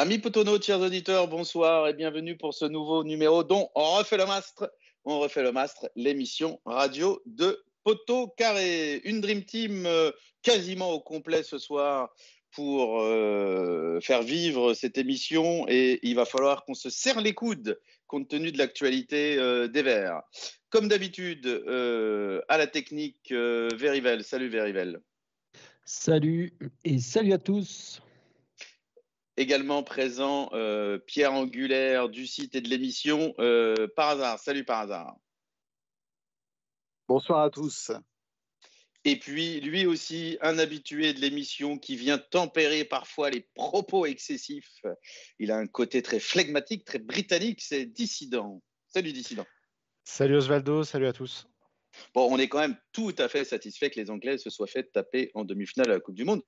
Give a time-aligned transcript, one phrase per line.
[0.00, 4.26] Amis Potono, chers auditeurs, bonsoir et bienvenue pour ce nouveau numéro dont on refait le
[4.26, 4.72] mastre.
[5.04, 9.00] On refait le mastre, l'émission radio de Poto Carré.
[9.02, 12.14] Une Dream Team euh, quasiment au complet ce soir
[12.52, 17.80] pour euh, faire vivre cette émission et il va falloir qu'on se serre les coudes
[18.06, 20.22] compte tenu de l'actualité euh, des Verts.
[20.70, 21.44] Comme d'habitude,
[22.48, 24.22] à la technique, Verivel.
[24.22, 25.00] Salut Verivel.
[25.84, 28.00] Salut et salut à tous.
[29.38, 34.40] Également présent euh, Pierre Angulaire du site et de l'émission euh, Par hasard.
[34.40, 35.16] Salut Par hasard.
[37.06, 37.92] Bonsoir à tous.
[39.04, 44.82] Et puis, lui aussi, un habitué de l'émission qui vient tempérer parfois les propos excessifs.
[45.38, 48.60] Il a un côté très flegmatique, très britannique, c'est Dissident.
[48.88, 49.46] Salut Dissident.
[50.02, 51.46] Salut Osvaldo, salut à tous.
[52.12, 54.90] Bon, on est quand même tout à fait satisfait que les Anglais se soient fait
[54.90, 56.42] taper en demi-finale à la Coupe du Monde.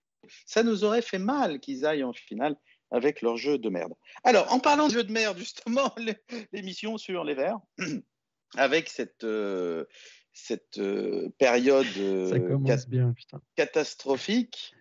[0.44, 2.56] Ça nous aurait fait mal qu'ils aillent en finale
[2.90, 3.92] avec leur jeu de merde.
[4.24, 5.94] Alors, en parlant de jeu de merde, justement,
[6.52, 7.60] l'émission sur les Verts,
[8.56, 9.84] avec cette, euh,
[10.32, 12.38] cette euh, période euh,
[13.56, 14.74] catastrophique,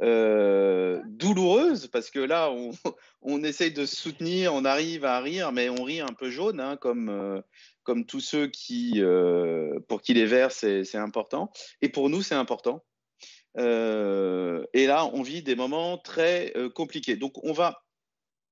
[0.00, 2.70] douloureuse, parce que là, on,
[3.22, 6.60] on, essaye de se soutenir, on arrive à rire, mais on rit un peu jaune,
[6.60, 7.42] hein, comme,
[7.82, 9.02] comme tous ceux qui,
[9.86, 11.52] pour qui les Verts, c'est important.
[11.82, 12.82] Et pour nous, c'est important.
[13.58, 17.16] Euh, et là, on vit des moments très euh, compliqués.
[17.16, 17.82] Donc, on va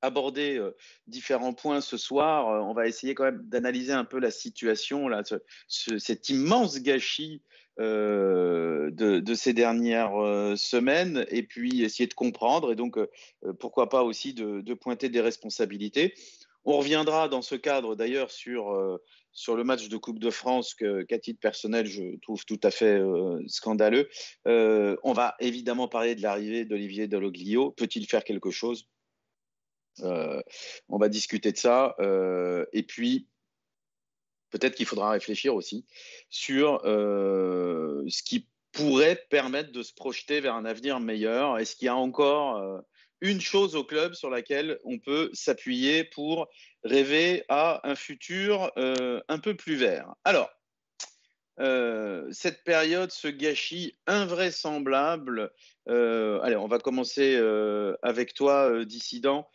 [0.00, 2.46] aborder euh, différents points ce soir.
[2.68, 5.22] on va essayer quand même d'analyser un peu la situation, là,
[5.68, 7.42] cet immense gâchis
[7.78, 12.98] de, ces dernières semaines, et puis essayer de comprendre, et donc
[13.60, 16.14] pourquoi pas aussi de, pointer des responsabilités.
[16.64, 19.00] On reviendra dans ce cadre d'ailleurs sur
[19.38, 22.98] sur le match de Coupe de France qu'à titre personnel, je trouve tout à fait
[22.98, 24.08] euh, scandaleux.
[24.48, 27.70] Euh, on va évidemment parler de l'arrivée d'Olivier Dalloglio.
[27.70, 28.88] Peut-il faire quelque chose?
[30.00, 30.42] Euh,
[30.88, 31.94] On va discuter de ça.
[32.72, 33.28] et puis,
[34.50, 35.86] peut-être qu'il faudra réfléchir aussi
[36.30, 41.58] sur ce qui pourrait permettre de se projeter vers un avenir meilleur.
[41.58, 42.82] Est-ce qu'il y a encore
[43.20, 46.48] une chose au club sur laquelle on peut s'appuyer pour
[46.84, 50.14] rêver à un futur euh, un peu plus vert.
[50.24, 50.50] Alors,
[51.60, 55.50] euh, cette période, ce gâchis invraisemblable,
[55.88, 57.36] euh, allez, on va commencer
[58.02, 59.48] avec toi, dissident.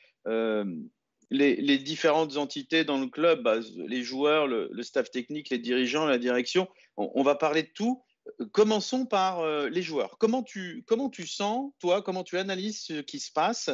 [1.30, 6.18] Les, différentes entités dans le club, bah, les joueurs, le, staff technique, les dirigeants, la
[6.18, 8.04] direction, on va parler de tout.
[8.52, 10.18] Commençons par euh, les joueurs.
[10.18, 13.70] Comment tu, comment tu sens, toi, comment tu analyses ce qui se passe,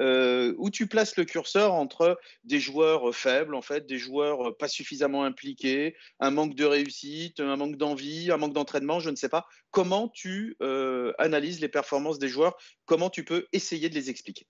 [0.00, 4.68] euh, où tu places le curseur entre des joueurs faibles, en fait, des joueurs pas
[4.68, 9.30] suffisamment impliqués, un manque de réussite, un manque d'envie, un manque d'entraînement, je ne sais
[9.30, 9.46] pas.
[9.70, 12.56] Comment tu euh, analyses les performances des joueurs?
[12.84, 14.46] Comment tu peux essayer de les expliquer?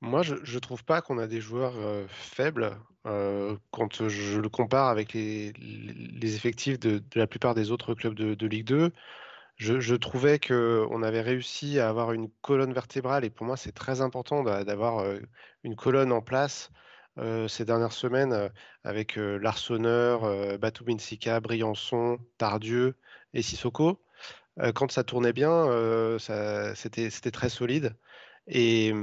[0.00, 1.74] Moi, je ne trouve pas qu'on a des joueurs
[2.08, 5.52] faibles quand je le compare avec les,
[6.22, 8.92] effectifs de, la plupart des autres clubs de, Ligue 2.
[9.56, 14.00] Je, trouvais qu'on avait réussi à avoir une colonne vertébrale et pour moi, c'est très
[14.00, 15.04] important d'avoir
[15.64, 16.70] une colonne en place
[17.48, 18.50] ces dernières semaines
[18.84, 22.94] avec l'Arseneur, Batou Binsika, Briançon, Tardieu
[23.34, 24.00] et Sissoko.
[24.74, 25.68] quand ça tournait bien,
[26.18, 27.94] c'était très solide.
[28.46, 28.94] Et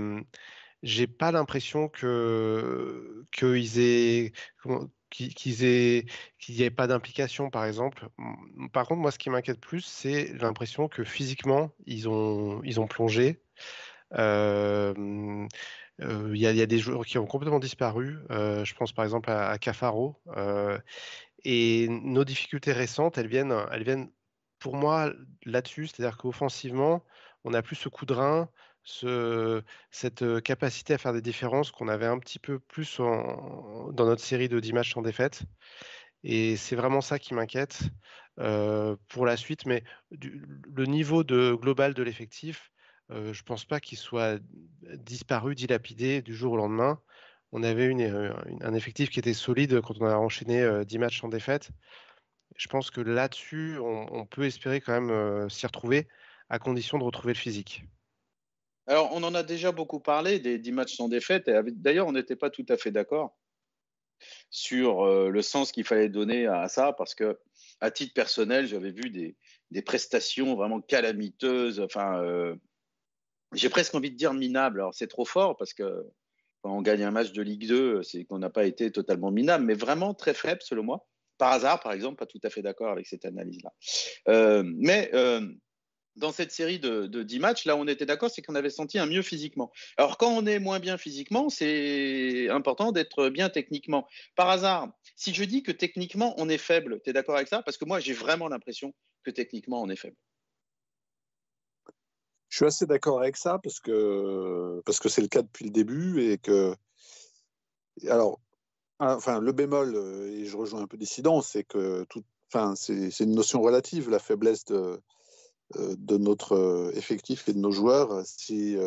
[0.83, 4.33] j'ai pas l'impression que qu'ils aient
[5.09, 6.05] qu'ils aient
[6.39, 8.07] qu'il n'y ait pas d'implication par exemple.
[8.73, 12.87] Par contre, moi, ce qui m'inquiète plus, c'est l'impression que physiquement, ils ont ils ont
[12.87, 13.41] plongé.
[15.99, 18.19] Il y, a des joueurs qui ont complètement disparu.
[18.29, 20.21] je pense par exemple à, Cafaro.
[21.43, 24.11] et nos difficultés récentes, elles viennent, elles viennent
[24.59, 25.11] pour moi
[25.45, 27.03] là-dessus, c'est-à-dire qu'offensivement,
[27.43, 28.49] on n'a plus ce coup de rein,
[29.91, 34.49] cette capacité à faire des différences qu'on avait un petit peu plus dans notre série
[34.49, 35.43] de 10 matchs sans défaite.
[36.23, 37.79] Et c'est vraiment ça qui m'inquiète
[38.35, 39.65] pour la suite.
[39.65, 42.71] Mais le niveau global de l'effectif,
[43.09, 44.39] je ne pense pas qu'il soit
[44.95, 46.99] disparu, dilapidé du jour au lendemain.
[47.51, 47.93] On avait
[48.61, 51.71] un effectif qui était solide quand on a enchaîné 10 matchs sans défaite.
[52.55, 56.07] Je pense que là-dessus, on, peut espérer quand même s'y retrouver,
[56.49, 57.83] à condition de retrouver le physique.
[58.87, 61.49] Alors, on en a déjà beaucoup parlé des 10 matchs sans défaite.
[61.49, 63.37] D'ailleurs, on n'était pas tout à fait d'accord
[64.49, 67.37] sur euh, le sens qu'il fallait donner à, ça, parce que,
[67.81, 71.81] à titre personnel, j'avais vu des, prestations vraiment calamiteuses.
[71.81, 72.55] Enfin, euh,
[73.53, 74.79] j'ai presque envie de dire minables.
[74.79, 76.05] Alors, c'est trop fort parce que
[76.61, 79.65] quand on gagne un match de Ligue 2, c'est qu'on n'a pas été totalement minable,
[79.65, 81.05] mais vraiment très faible, selon moi.
[81.37, 83.71] Par hasard, par exemple, pas tout à fait d'accord avec cette analyse-là.
[84.29, 85.11] Euh, mais
[86.17, 88.99] dans cette série de, de 10 matchs, là, on était d'accord, c'est qu'on avait senti
[88.99, 89.71] un mieux physiquement.
[89.97, 94.07] Alors, quand on est moins bien physiquement, c'est important d'être bien techniquement.
[94.35, 97.61] Par hasard, si je dis que techniquement, on est faible, tu es d'accord avec ça?
[97.61, 98.93] Parce que moi, j'ai vraiment l'impression
[99.23, 100.17] que techniquement, on est faible.
[102.49, 105.71] Je suis assez d'accord avec ça parce que parce que c'est le cas depuis le
[105.71, 106.73] début et que
[108.07, 108.39] alors
[108.99, 109.95] enfin le bémol
[110.31, 114.19] et je rejoins un peu dissident c'est que tout enfin c'est une notion relative la
[114.19, 115.01] faiblesse de
[115.75, 118.21] de notre effectif et de nos joueurs.
[118.25, 118.77] Si,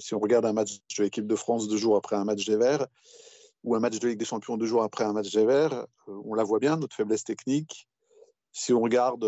[0.00, 2.56] si on regarde un match de l'équipe de France deux jours après un match des
[2.56, 2.86] Verts
[3.62, 6.34] ou un match de Ligue des Champions deux jours après un match des Verts, on
[6.34, 7.88] la voit bien, notre faiblesse technique.
[8.52, 9.24] Si on regarde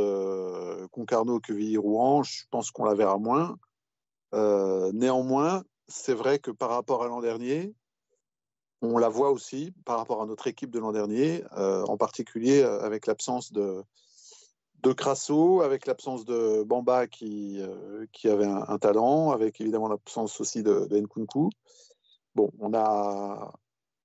[0.91, 3.56] Concarneau, Quevilly, Rouen, je pense qu'on la verra moins.
[4.35, 7.75] Euh, néanmoins, c'est vrai que par rapport à l'an dernier,
[8.82, 12.62] on la voit aussi par rapport à notre équipe de l'an dernier, euh, en particulier
[12.62, 13.82] euh, avec l'absence de,
[14.82, 17.61] de Crasso, avec l'absence de Bamba qui,
[18.12, 21.50] qui avait un, talent, avec évidemment l'absence aussi de, Nkunku.
[22.34, 22.50] Bon,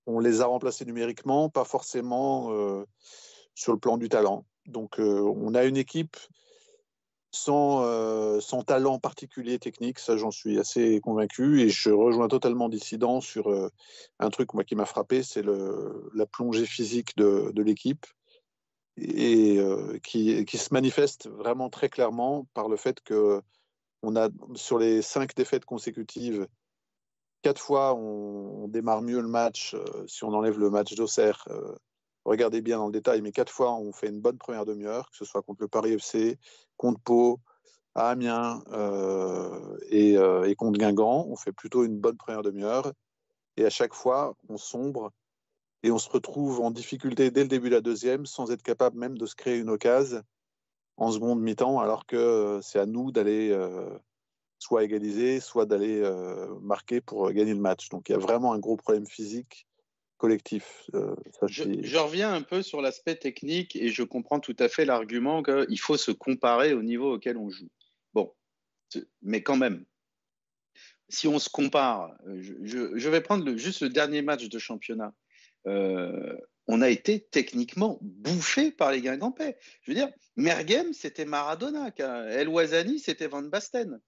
[0.05, 2.49] on, les a remplacés numériquement, pas forcément
[3.53, 4.45] sur le plan du talent.
[4.65, 6.17] Donc on a une équipe
[7.31, 13.21] sans, euh, talent particulier technique, ça j'en suis assez convaincu et je rejoins totalement dissident
[13.21, 13.69] sur euh,
[14.19, 18.05] un truc moi, qui m'a frappé, c'est la plongée physique de l'équipe
[18.97, 23.41] et euh, qui, se manifeste vraiment très clairement par le fait que
[24.03, 26.47] on a sur les cinq défaites consécutives,
[27.41, 29.75] quatre fois on, démarre mieux le match
[30.07, 31.45] si on enlève le match d'Auxerre
[32.25, 35.17] regardez bien dans le détail, mais quatre fois, on fait une bonne première demi-heure, que
[35.17, 36.37] ce soit contre le Paris FC,
[36.77, 37.39] contre Pau,
[37.95, 41.25] à Amiens euh, euh, et, contre Guingamp.
[41.29, 42.93] On fait plutôt une bonne première demi-heure.
[43.57, 45.11] Et à chaque fois, on sombre
[45.83, 48.97] et on se retrouve en difficulté dès le début de la deuxième, sans être capable
[48.99, 50.23] même de se créer une occasion
[50.97, 53.89] en seconde mi-temps, alors que euh, c'est à nous d'aller euh,
[54.59, 57.89] soit égaliser, soit d'aller euh, marquer pour gagner le match.
[57.89, 59.67] Donc il y a vraiment un gros problème physique
[60.17, 60.87] collectif.
[60.93, 61.15] Euh,
[61.47, 65.41] je, je, reviens un peu sur l'aspect technique et je comprends tout à fait l'argument
[65.41, 67.69] qu'il faut se comparer au niveau auquel on joue.
[68.13, 68.31] Bon,
[69.23, 69.83] mais quand même,
[71.09, 75.11] si on se compare, je, je vais prendre le, juste le dernier match de championnat.
[75.67, 76.37] Euh,
[76.67, 79.57] on a été techniquement bouffé par les Guingampais.
[79.81, 81.91] Je veux dire, Mergem, c'était Maradona.
[81.97, 83.99] El Ouazani, c'était Van Basten.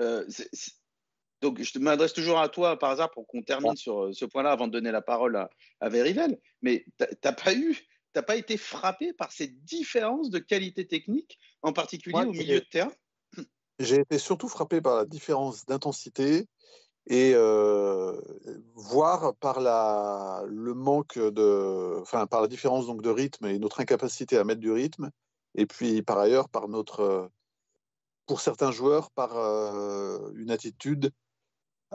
[0.00, 0.26] Euh,
[1.40, 4.52] donc, je m'adresse toujours à toi par hasard pour qu'on termine sur euh, ce point-là
[4.52, 5.50] avant de donner la parole à,
[5.80, 6.38] à Verivel.
[6.60, 7.78] Mais tu n'as pas eu,
[8.12, 12.66] t'as pas été frappé par ces différences de qualité technique, en particulier au milieu de
[12.70, 12.92] terrain?
[13.78, 16.46] J'ai été surtout frappé par la différence d'intensité
[17.06, 18.20] et euh,
[18.74, 23.80] voir par la, le manque de, enfin par la différence donc de rythme et notre
[23.80, 25.10] incapacité à mettre du rythme,
[25.54, 27.30] et puis par ailleurs par notre,
[28.26, 31.10] pour certains joueurs, par euh, une attitude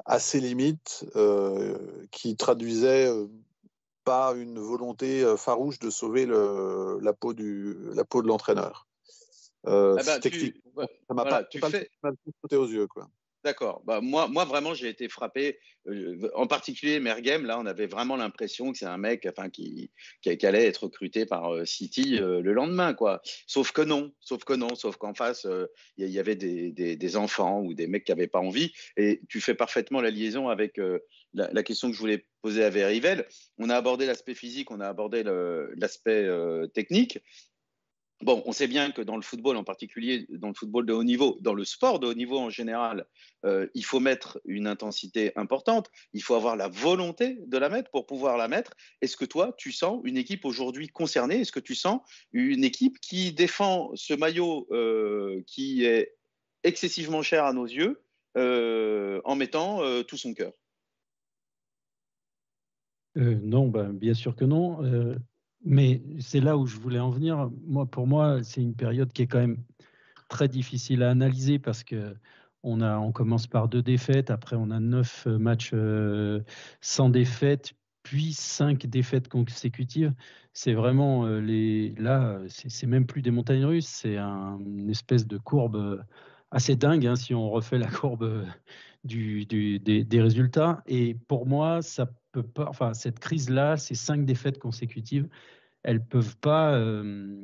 [0.06, 1.78] assez limite euh,
[2.12, 3.28] qui traduisait euh,
[4.04, 8.88] pas une volonté euh, farouche de sauver le, la, peau du, la peau de l'entraîneur.
[9.68, 11.90] Euh, ah bah, tu, ouais, ça m'a voilà, pas, pas fais...
[12.42, 12.88] sauté aux yeux.
[12.88, 13.08] Quoi.
[13.46, 13.84] D'accord.
[13.86, 15.60] Bah, moi, moi, vraiment, j'ai été frappé.
[15.88, 19.92] Euh, en particulier, Mergem, là, on avait vraiment l'impression que c'est un mec enfin, qui,
[20.26, 22.96] allait être recruté par euh, City euh, le lendemain.
[22.96, 23.22] Quoi.
[23.46, 24.12] Sauf que non.
[24.20, 24.74] Sauf que non.
[24.74, 25.46] Sauf qu'en face,
[25.98, 28.74] il y, avait des, enfants ou des mecs qui n'avaient pas envie.
[28.98, 30.82] Et tu fais parfaitement la liaison avec
[31.36, 33.28] la, la, question que je voulais poser à Verivel.
[33.60, 35.22] On a abordé l'aspect physique, on a abordé
[35.76, 36.28] l'aspect
[36.74, 37.20] technique.
[38.26, 41.04] Bon, on sait bien que dans le football, en particulier dans le football de haut
[41.04, 43.06] niveau, dans le sport de haut niveau en général,
[43.46, 47.92] euh, il faut mettre une intensité importante, il faut avoir la volonté de la mettre
[47.92, 48.74] pour pouvoir la mettre.
[49.02, 51.42] Est-ce que toi, tu sens une équipe aujourd'hui concernée?
[51.42, 52.02] Est-ce que tu sens
[52.34, 56.16] une équipe qui défend ce maillot euh, qui est
[56.64, 58.02] excessivement cher à nos yeux
[58.38, 60.54] euh, en mettant tout son cœur?
[63.16, 64.80] Non, ben, bien sûr que non.
[65.66, 67.50] Euh, mais c'est là où je voulais en venir.
[67.66, 69.64] Moi, pour moi, c'est une période qui est quand même
[70.30, 72.16] très difficile à analyser parce que
[72.64, 76.42] on, a, on commence par deux défaites, après on a neuf matchs euh,
[76.82, 80.14] sans défaite, puis cinq défaites consécutives.
[80.54, 85.28] C'est vraiment euh, les là, c'est même plus des montagnes russes, c'est un, une espèce
[85.28, 86.04] de courbe
[86.52, 88.46] assez dingue hein, si on refait la courbe
[89.06, 90.82] des, des, résultats.
[90.88, 95.28] Et pour moi, ça peut pas, enfin cette crise là, ces cinq défaites consécutives,
[95.84, 96.74] elles peuvent pas.
[96.74, 97.42] Euh,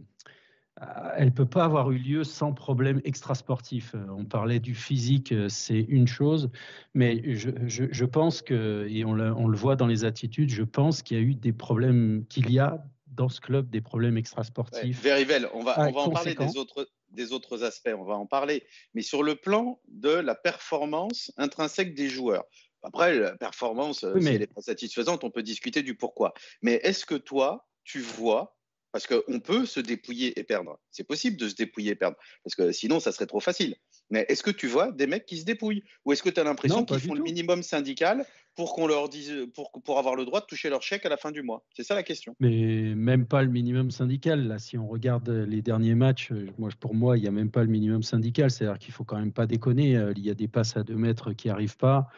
[1.15, 3.93] elle peut pas avoir eu lieu sans problème extrasportif.
[4.09, 6.49] On parlait du physique, c'est une chose,
[6.95, 10.63] mais je, je, je pense que, et on, on, le voit dans les attitudes, je
[10.63, 14.17] pense qu'il y a eu des problèmes, qu'il y a dans ce club des problèmes
[14.17, 15.03] extrasportifs.
[15.03, 18.15] Ouais, Verivel, on va, on va en parler des autres, des autres aspects, on va
[18.15, 18.63] en parler,
[18.95, 22.45] mais sur le plan de la performance intrinsèque des joueurs.
[22.83, 26.33] Après, la performance, si elle n'est pas satisfaisante, on peut discuter du pourquoi.
[26.61, 28.57] Mais est-ce que toi, tu vois
[28.91, 30.79] parce qu'on peut se dépouiller et perdre.
[30.91, 32.17] C'est possible de se dépouiller et perdre.
[32.43, 33.77] Parce que sinon, ça serait trop facile.
[34.11, 35.83] Mais est-ce que tu vois des mecs qui se dépouillent?
[36.05, 38.25] Ou est-ce que tu as l'impression qu'ils font le minimum syndical
[38.55, 41.15] pour qu'on leur dise, pour, pour avoir le droit de toucher leur chèque à la
[41.17, 41.63] fin du mois?
[41.73, 42.35] C'est ça la question.
[42.39, 44.47] Mais même pas le minimum syndical.
[44.47, 47.49] Là, si on regarde les derniers matchs, euh, moi, pour moi, il n'y a même
[47.49, 48.51] pas le minimum syndical.
[48.51, 49.95] C'est-à-dire qu'il faut quand même pas déconner.
[49.95, 52.09] Euh, il y a des passes à deux mètres qui n'arrivent pas.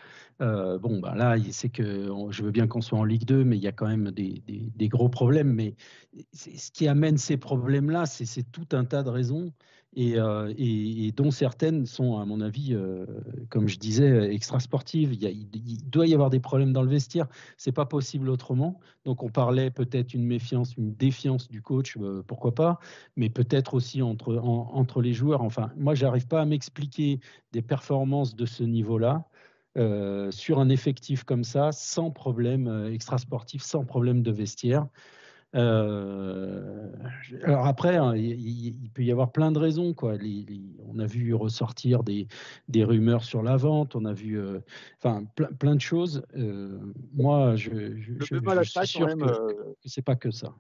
[0.41, 3.55] Euh, bon, bah là, c'est que je veux bien qu'on soit en Ligue 2, mais
[3.55, 5.53] il y a quand même des, des gros problèmes.
[5.53, 5.75] Mais
[6.33, 9.53] ce qui amène ces problèmes-là, c'est tout un tas de raisons.
[9.97, 13.05] Euh, et, dont certaines sont, à mon avis, euh,
[13.49, 15.13] comme je disais, extra-sportives.
[15.13, 17.27] Il, doit y avoir des problèmes dans le vestiaire.
[17.57, 18.79] C'est pas possible autrement.
[19.05, 22.79] Donc, on parlait peut-être une méfiance, une défiance du coach, euh, pourquoi pas,
[23.15, 25.41] mais peut-être aussi entre, entre les joueurs.
[25.41, 27.19] Enfin, moi, j'arrive pas à m'expliquer
[27.51, 29.25] des performances de ce niveau-là.
[30.31, 34.87] sur un effectif comme ça, sans problème extra-sportif, sans problème de vestiaire.
[35.55, 36.91] Euh,
[37.43, 39.93] alors après, hein, il, peut y avoir plein de raisons.
[39.93, 40.15] Quoi.
[40.87, 42.27] on a vu ressortir des,
[42.67, 44.59] des, rumeurs sur la vente, on a vu euh,
[44.97, 45.25] enfin,
[45.59, 46.23] plein, de choses.
[46.35, 46.79] Euh,
[47.13, 50.55] moi, je, je, je, je suis sûr même, que, c'est pas que ça.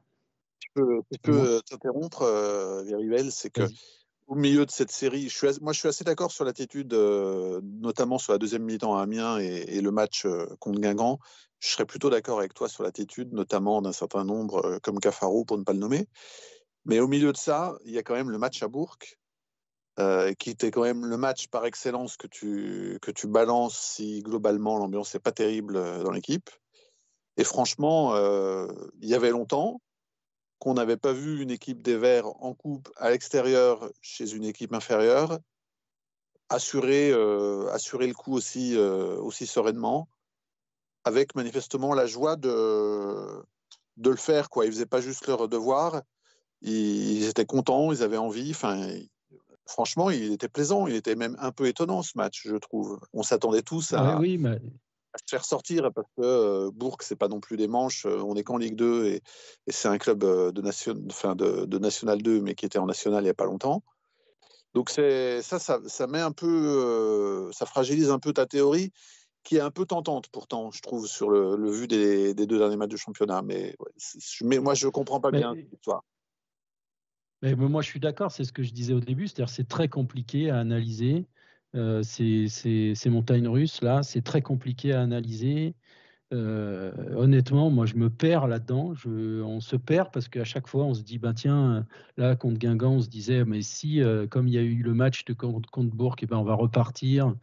[0.59, 3.63] Je peux, peux t'interrompre, Virivel, c'est que
[4.33, 8.17] au milieu de cette série, je suis, moi je suis assez d'accord sur l'attitude, notamment
[8.17, 10.25] sur la deuxième mi-temps à Amiens et, le match
[10.59, 11.19] contre Guingamp
[11.63, 15.45] je serais plutôt d'accord avec toi sur l'attitude, notamment d'un certain nombre euh, comme Cafaro,
[15.45, 16.07] pour ne pas le nommer.
[16.83, 18.97] Mais au milieu de ça, il y a quand même le match à Bourg,
[19.97, 25.13] euh, qui était quand même le match par excellence que tu, balances si globalement l'ambiance
[25.13, 26.49] n'est pas terrible euh, dans l'équipe.
[27.37, 28.15] Et franchement,
[29.01, 29.81] il y avait longtemps
[30.63, 34.73] qu'on n'avait pas vu une équipe des Verts en coupe à l'extérieur chez une équipe
[34.73, 35.39] inférieure
[36.47, 37.11] assurer,
[37.73, 40.07] assurer le coup aussi, aussi sereinement
[41.03, 43.43] avec manifestement la joie de,
[43.97, 44.49] de le faire.
[44.49, 44.63] Quoi.
[44.63, 46.01] Ils ne faisaient pas juste leur devoir,
[46.61, 48.51] ils, étaient contents, ils avaient envie.
[48.51, 48.87] Enfin,
[49.65, 53.01] franchement, il était plaisant, il était même un peu étonnant ce match, je trouve.
[53.11, 54.61] On s'attendait tous à, oui, mais...
[55.19, 58.05] se faire sortir parce que euh, Bourg, c'est pas non plus des manches.
[58.05, 59.21] Euh, on est qu'en Ligue 2 et,
[59.67, 62.79] et c'est un club euh, de, nation, enfin de, de, National 2, mais qui était
[62.79, 63.83] en National il n'y a pas longtemps.
[64.73, 68.91] Donc c'est ça, ça, ça, met un peu, euh, ça fragilise un peu ta théorie
[69.43, 72.91] qui est un peu tentante pourtant, je trouve, sur le, vu des, deux derniers matchs
[72.91, 73.41] de championnat.
[73.41, 73.75] Mais,
[74.41, 76.03] mais moi, je ne comprends pas bien l'histoire.
[77.41, 79.89] Mais moi, je suis d'accord, c'est ce que je disais au début, c'est-à-dire c'est très
[79.89, 81.25] compliqué à analyser.
[81.75, 85.75] Euh, ces, montagnes russes, là, c'est très compliqué à analyser.
[86.33, 88.93] Euh, honnêtement, moi, je me perds là-dedans.
[89.05, 91.85] on se perd parce qu'à chaque fois, on se dit, ben tiens,
[92.17, 94.93] là, contre Guingamp, on se disait, mais si, euh, comme il y a eu le
[94.93, 97.35] match de contre, Bourg, eh ben, on va repartir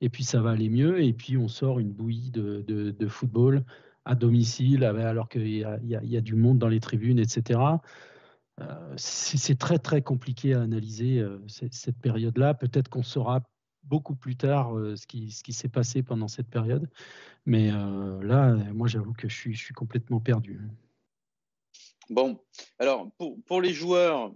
[0.00, 3.64] et puis ça va aller mieux, et puis on sort une bouillie de, football
[4.04, 5.64] à domicile, alors qu'il y,
[6.16, 7.60] a du monde dans les tribunes, etc.
[8.96, 12.54] C'est très très compliqué à analyser cette, période-là.
[12.54, 13.42] Peut-être qu'on saura
[13.88, 16.88] beaucoup plus tard euh, ce qui, s'est passé pendant cette période.
[17.46, 20.60] Mais là, moi, j'avoue que je suis, complètement perdu.
[22.10, 22.38] Bon,
[22.78, 23.10] alors
[23.46, 24.34] pour, les joueurs,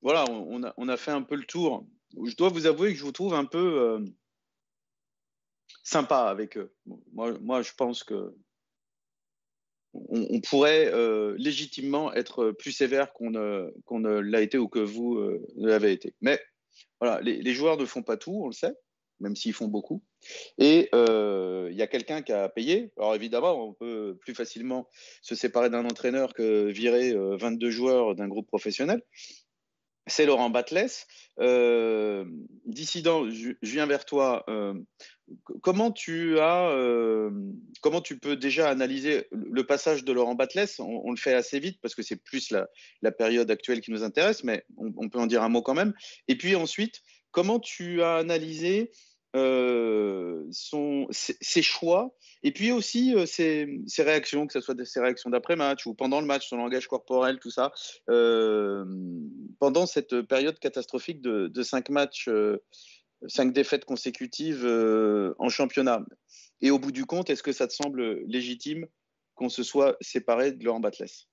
[0.00, 1.86] voilà, on a, fait un peu le tour.
[2.24, 4.04] Je dois vous avouer que je vous trouve un peu
[5.84, 6.74] sympa avec eux.
[7.12, 8.34] Moi, moi je pense que
[9.94, 15.46] on, pourrait euh, légitimement être plus sévère qu'on ne, l'a été ou que vous euh,
[15.56, 16.14] l'avez été.
[16.20, 16.40] Mais
[17.00, 18.74] voilà, les, joueurs ne font pas tout, on le sait,
[19.20, 20.02] même s'ils font beaucoup.
[20.58, 22.92] Et euh, il y a quelqu'un qui a payé.
[22.96, 24.88] Alors évidemment, on peut plus facilement
[25.20, 29.02] se séparer d'un entraîneur que virer 22 joueurs d'un groupe professionnel
[30.12, 30.90] c'est Laurent Batles.
[31.40, 32.24] Euh,
[32.66, 34.44] dissident, je, viens vers toi.
[34.48, 34.74] Euh,
[35.62, 37.30] comment tu as, euh,
[37.80, 40.68] comment tu peux déjà analyser le passage de Laurent Batles?
[40.78, 44.44] On, le fait assez vite parce que c'est plus la, période actuelle qui nous intéresse,
[44.44, 45.94] mais on, peut en dire un mot quand même.
[46.28, 47.00] Et puis ensuite,
[47.30, 48.90] comment tu as analysé
[49.34, 53.66] euh, ses, choix et puis aussi euh, ses,
[53.98, 57.50] réactions, que ce soit ses réactions d'après-match ou pendant le match, son langage corporel, tout
[57.50, 57.72] ça,
[58.10, 58.84] euh,
[59.58, 62.28] pendant cette période catastrophique de, de cinq matchs,
[63.26, 64.66] cinq défaites consécutives
[65.38, 66.04] en championnat.
[66.60, 68.86] Et au bout du compte, est-ce que ça te semble légitime
[69.34, 71.26] qu'on se soit séparé de Laurent Batles?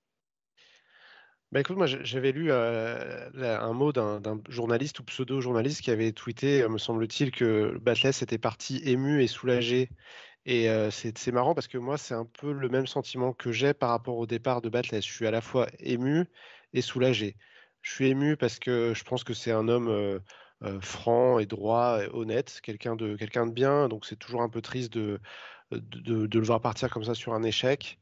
[1.52, 6.78] Bah écoute, moi j'avais lu un mot d'un journaliste ou pseudo-journaliste qui avait tweeté, me
[6.78, 9.90] semble-t-il, que Batles était parti ému et soulagé.
[10.46, 13.90] Et c'est marrant parce que moi, c'est un peu le même sentiment que j'ai par
[13.90, 14.96] rapport au départ de Batles.
[14.96, 16.26] Je suis à la fois ému
[16.72, 17.36] et soulagé.
[17.82, 20.20] je suis ému parce que je pense que c'est un homme
[20.80, 23.88] franc et droit, et honnête, quelqu'un de, de bien.
[23.88, 25.20] Donc c'est toujours un peu triste de,
[25.72, 27.98] de, le voir partir comme ça sur un échec.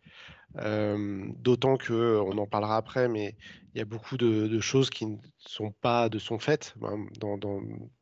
[0.55, 3.37] D'autant que, on en parlera après, mais
[3.75, 7.39] il y a beaucoup de, choses qui ne sont pas de son fait, hein, dans,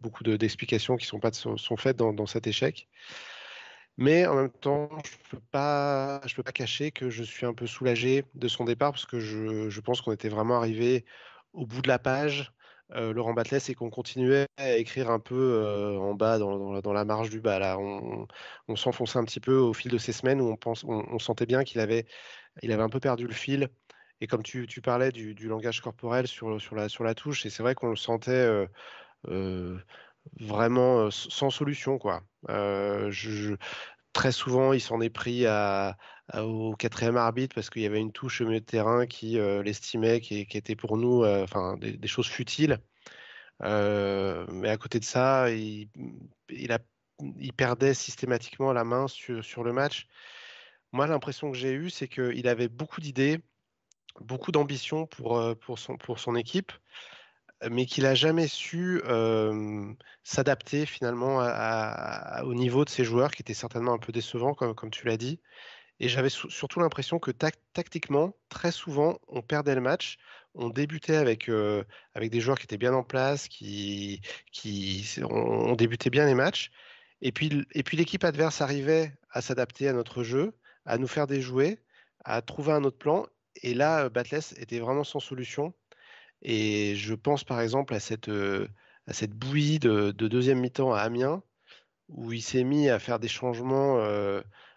[0.00, 2.88] beaucoup d'explications qui ne sont pas de son, fait dans, cet échec.
[3.98, 6.20] Mais en même temps, je ne peux, pas,
[6.54, 10.12] cacher que je suis un peu soulagé de son départ parce que je pense qu'on
[10.12, 11.04] était vraiment arrivé
[11.52, 12.52] au bout de la page
[12.94, 17.40] Laurent Batles et qu'on continuait à écrire un peu en bas, dans, la marge du
[17.40, 17.58] bas.
[17.58, 17.78] Là.
[17.78, 21.80] On, s'enfonçait un petit peu au fil de ces semaines où on, sentait bien qu'il
[21.80, 22.06] avait,
[22.62, 23.68] un peu perdu le fil.
[24.20, 28.66] Et comme tu, parlais du, langage corporel sur, la, touche, c'est vrai qu'on le sentait
[30.40, 31.98] vraiment sans solution.
[31.98, 32.22] Quoi.
[34.12, 35.96] très souvent, il s'en est pris à,
[36.34, 39.62] au quatrième arbitre parce qu'il y avait une touche au milieu de terrain qui euh,
[39.62, 42.78] l'estimait, qui, était pour nous euh, des, choses futiles.
[43.62, 45.88] Euh, mais à côté de ça, il,
[47.56, 50.06] perdait systématiquement la main sur, sur le match.
[50.92, 53.40] Moi, l'impression que j'ai eue, c'est qu'il avait beaucoup d'idées,
[54.20, 56.72] beaucoup d'ambition pour, pour, son, pour son équipe
[57.70, 59.00] mais qu'il n'a jamais su
[60.22, 61.38] s'adapter finalement
[62.44, 65.16] au niveau de ses joueurs, qui était certainement un peu décevant, comme, comme tu l'as
[65.16, 65.40] dit.
[65.98, 70.18] Et j'avais surtout l'impression que tactiquement, très souvent, on perdait le match.
[70.54, 71.50] On débutait avec,
[72.14, 74.20] avec des joueurs qui étaient bien en place, qui,
[74.52, 76.70] qui on, débutait bien les matchs.
[77.22, 80.52] Et puis, et puis l'équipe adverse arrivait à s'adapter à notre jeu,
[80.84, 81.78] à nous faire des jouets,
[82.24, 83.26] à trouver un autre plan.
[83.62, 85.72] Et là, Batless était vraiment sans solution.
[86.42, 91.42] Et je pense par exemple à cette, à cette bouillie de, deuxième mi-temps à Amiens,
[92.08, 93.98] où il s'est mis à faire des changements,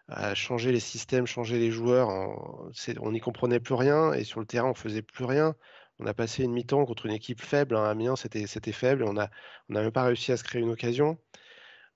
[0.10, 2.10] à changer les systèmes, changer les joueurs.
[2.10, 5.56] on n'y comprenait plus rien et sur le terrain, on faisait plus rien.
[6.00, 7.76] On a passé une mi-temps contre une équipe faible.
[7.76, 9.30] Hein, Amiens, c'était faible et on n'a
[9.70, 11.18] on même pas réussi à se créer une occasion.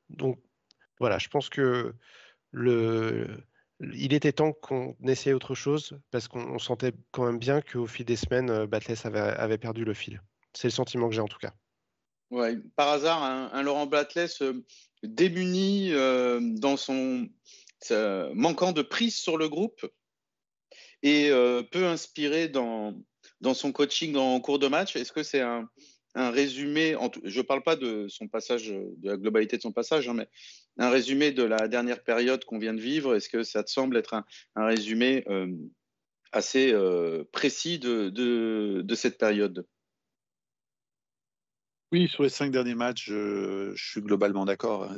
[0.10, 0.40] Donc
[1.00, 1.96] voilà, je pense que
[2.52, 3.44] le,
[3.94, 8.06] il était temps qu'on essaye autre chose parce qu'on sentait quand même bien qu'au fil
[8.06, 10.22] des semaines, euh, Batless avait, perdu le fil.
[10.54, 11.54] C'est le sentiment que j'ai en tout cas.
[12.30, 14.66] Ouais, par hasard, un, Laurent Batless euh,
[15.04, 17.28] démuni euh, dans son
[17.92, 19.86] manquant de prise sur le groupe
[21.02, 21.30] et
[21.72, 22.96] peu inspiré dans,
[23.54, 24.96] son coaching en cours de match.
[24.96, 25.70] Est-ce que c'est un,
[26.16, 30.14] résumé, je ne parle pas de son passage, de la globalité de son passage, hein,
[30.14, 30.30] mais
[30.78, 33.16] un résumé de la dernière période qu'on vient de vivre?
[33.16, 35.48] Est-ce que ça te semble être un, résumé euh,
[36.32, 39.66] assez euh, précis de, cette période?
[41.92, 44.92] Oui, sur les cinq derniers matchs, je, suis globalement d'accord.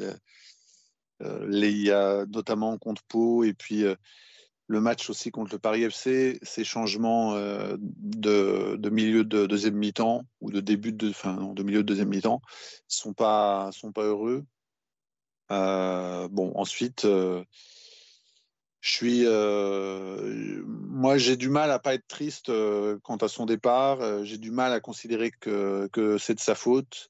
[1.21, 3.85] Euh, il y a notamment contre Pau et puis
[4.67, 10.23] le match aussi contre le Paris FC, ces changements euh, de, milieu de deuxième mi-temps
[10.41, 12.41] ou de début de, fin, de milieu de deuxième mi-temps
[12.87, 14.43] sont pas sont pas heureux.
[15.51, 17.43] Euh, bon, ensuite, euh,
[18.81, 19.25] je suis,
[20.65, 22.51] moi, j'ai du mal à pas être triste
[23.03, 24.25] quant à son départ.
[24.25, 27.09] j'ai du mal à considérer que, que c'est de sa faute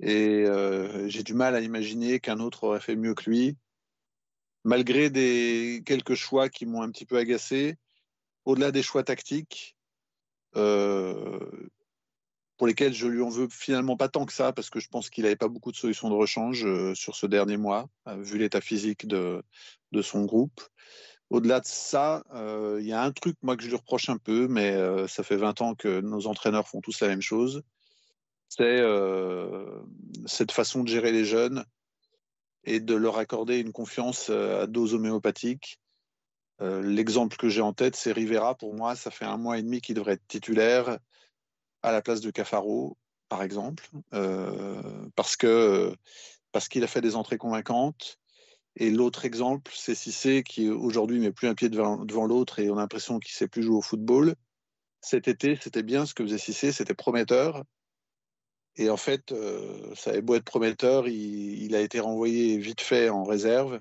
[0.00, 0.44] et
[1.06, 3.56] j'ai du mal à imaginer qu'un autre aurait fait mieux que lui
[4.66, 7.76] malgré des, quelques choix qui m'ont un petit peu agacé,
[8.44, 9.76] au-delà des choix tactiques,
[10.56, 11.68] euh,
[12.56, 15.08] pour lesquels je lui en veux finalement pas tant que ça, parce que je pense
[15.08, 18.38] qu'il n'avait pas beaucoup de solutions de rechange euh, sur ce dernier mois, euh, vu
[18.38, 19.40] l'état physique de,
[19.92, 20.60] de, son groupe.
[21.30, 22.24] Au-delà de ça,
[22.80, 24.76] il y a un truc, moi, que je lui reproche un peu, mais
[25.08, 27.64] ça fait 20 ans que nos entraîneurs font tous la même chose.
[28.56, 28.82] C'est
[30.26, 31.64] cette façon de gérer les jeunes
[32.66, 35.80] et de leur accorder une confiance euh, à dose homéopathique.
[36.60, 38.56] Euh, l'exemple que j'ai en tête, c'est Rivera.
[38.56, 40.98] Pour moi, ça fait un mois et demi qu'il devrait être titulaire
[41.82, 42.96] à la place de Cafaro,
[43.28, 45.94] par exemple, euh, parce que
[46.52, 48.18] parce qu'il a fait des entrées convaincantes.
[48.76, 52.70] Et l'autre exemple, c'est Cissé qui aujourd'hui met plus un pied devant, devant l'autre et
[52.70, 54.34] on a l'impression qu'il ne sait plus jouer au football.
[55.00, 57.62] Cet été, c'était bien ce que faisait Cissé, c'était prometteur.
[58.76, 63.08] Et en fait, euh, ça avait beau être prometteur, il, a été renvoyé vite fait
[63.08, 63.80] en réserve.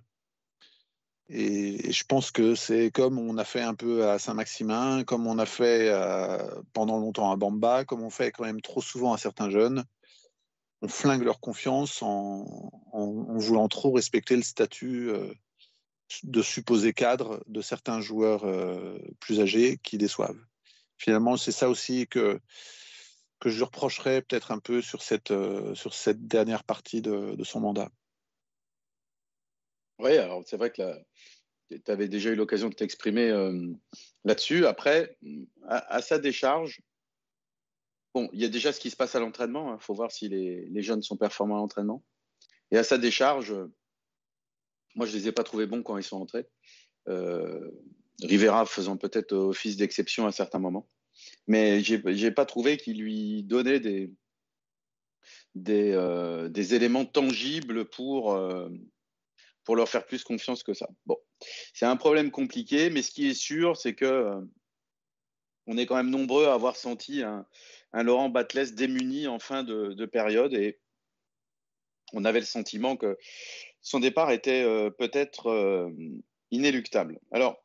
[1.28, 5.40] Et, je pense que c'est comme on a fait un peu à Saint-Maximin, comme on
[5.40, 5.92] a fait
[6.74, 9.84] pendant longtemps à Bamba, comme on fait quand même trop souvent à certains jeunes.
[10.82, 12.46] On flingue leur confiance en,
[12.94, 15.34] voulant trop respecter le statut euh,
[16.24, 20.40] de supposé cadre de certains joueurs euh, plus âgés qui déçoivent.
[20.98, 22.40] Finalement, c'est ça aussi que
[23.40, 25.74] que je reprocherais peut-être un peu sur cette, euh,
[26.16, 27.90] dernière partie de, son mandat.
[30.00, 30.84] Oui, alors c'est vrai que
[31.70, 33.72] tu avais déjà eu l'occasion de t'exprimer euh,
[34.24, 34.66] là-dessus.
[34.66, 35.18] Après,
[35.68, 36.82] à, sa décharge,
[38.14, 39.70] bon, il y a déjà ce qui se passe à l'entraînement.
[39.70, 39.80] Il hein.
[39.80, 42.04] faut voir si les, les, jeunes sont performants à l'entraînement.
[42.72, 43.56] Et à sa décharge,
[44.96, 46.48] moi, je ne les ai pas trouvés bons quand ils sont entrés.
[47.08, 47.70] Euh,
[48.22, 50.88] Rivera faisant peut-être office d'exception à certains moments.
[51.48, 54.12] Mais je n'ai pas trouvé qu'il lui donnait des,
[55.56, 58.70] des, euh, éléments tangibles pour, euh,
[59.64, 60.88] pour leur faire plus confiance que ça.
[61.06, 61.18] Bon,
[61.74, 64.42] c'est un problème compliqué, mais ce qui est sûr, c'est que euh,
[65.68, 67.48] on est quand même nombreux à avoir senti un,
[67.94, 70.80] Laurent Batles démuni en fin de, de, période et
[72.12, 73.18] on avait le sentiment que
[73.82, 74.66] son départ était
[74.98, 75.90] peut-être
[76.52, 77.20] inéluctable.
[77.32, 77.65] Alors,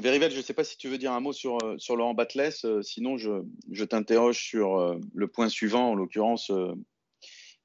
[0.00, 2.14] Verivel, je ne sais pas si tu veux dire un mot sur, euh, sur Laurent
[2.14, 6.50] Batles, sinon je, je t'interroge sur le point suivant, en l'occurrence,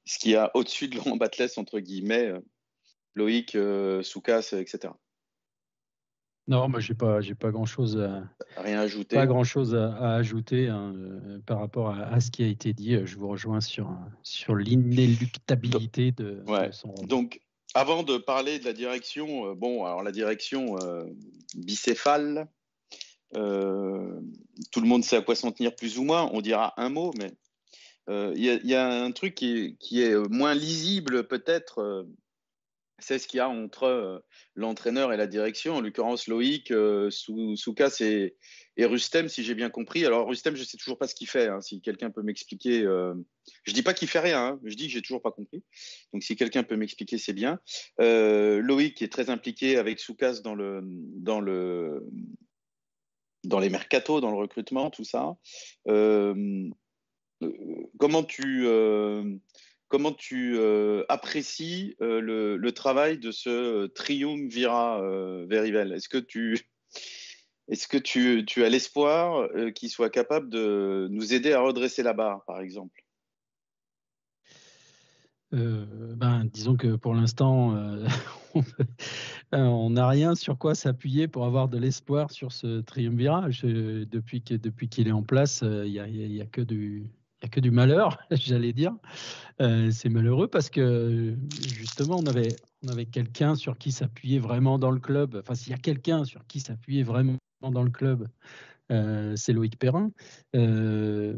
[0.04, 2.32] ce qu'il y a au-dessus de Laurent Batles, entre guillemets,
[3.14, 3.56] Loïc,
[4.02, 4.94] Soukas, etc.
[6.48, 8.24] Non, moi j'ai pas, j'ai pas grand chose à
[8.60, 9.14] rien ajouter.
[9.14, 10.92] Pas grand chose à, ajouter hein,
[11.46, 12.98] par rapport à, ce qui a été dit.
[13.04, 16.42] Je vous rejoins sur sur l'inéluctabilité de,
[16.72, 16.92] son.
[17.04, 17.40] Donc,
[17.74, 20.76] avant de parler de la direction, bon, alors la direction
[21.54, 22.48] bicéphale,
[23.32, 26.28] tout le monde sait à quoi s'en tenir plus ou moins.
[26.32, 27.32] On dira un mot, mais
[28.08, 32.06] il y, a un truc qui est moins lisible peut-être
[33.02, 34.18] c'est ce qu'il y a entre euh,
[34.54, 38.02] l'entraîneur et la direction, en l'occurrence Loïc, euh, Soukas
[38.76, 40.04] et, Rustem, si j'ai bien compris.
[40.04, 42.82] Alors Rustem, je sais toujours pas ce qu'il fait, hein, si quelqu'un peut m'expliquer.
[42.82, 43.14] Euh...
[43.64, 45.62] Je ne dis pas qu'il fait rien, hein, je dis que j'ai toujours pas compris.
[46.12, 47.60] Donc si quelqu'un peut m'expliquer, c'est bien.
[48.00, 52.06] Euh, Loïc est très impliqué avec Soukas dans, le, dans, le,
[53.44, 55.36] dans les mercatos, dans le recrutement, tout ça.
[55.88, 56.68] Euh,
[57.98, 58.66] comment tu
[59.92, 66.58] comment tu euh, apprécies euh, le, travail de ce triumvirat euh, Verivel Est-ce que tu,
[67.72, 72.44] est-ce que tu, as l'espoir qu'il soit capable de nous aider à redresser la barre,
[72.44, 73.02] par exemple?
[75.52, 77.74] Ben, disons que pour l'instant,
[79.52, 83.48] on n'a rien sur quoi s'appuyer pour avoir de l'espoir sur ce triumvirat.
[83.48, 88.92] depuis qu'il est en place, il n'y a, que du, malheur, j'allais dire.
[89.62, 91.34] Euh, c'est malheureux parce que
[91.66, 92.54] justement, on avait,
[92.84, 95.38] on avait quelqu'un sur qui s'appuyer vraiment dans le club.
[95.42, 97.38] Enfin, s'il y a quelqu'un sur qui s'appuyer vraiment
[97.70, 98.28] dans le club,
[98.90, 100.10] euh, c'est Loïc Perrin.
[100.54, 101.36] Euh,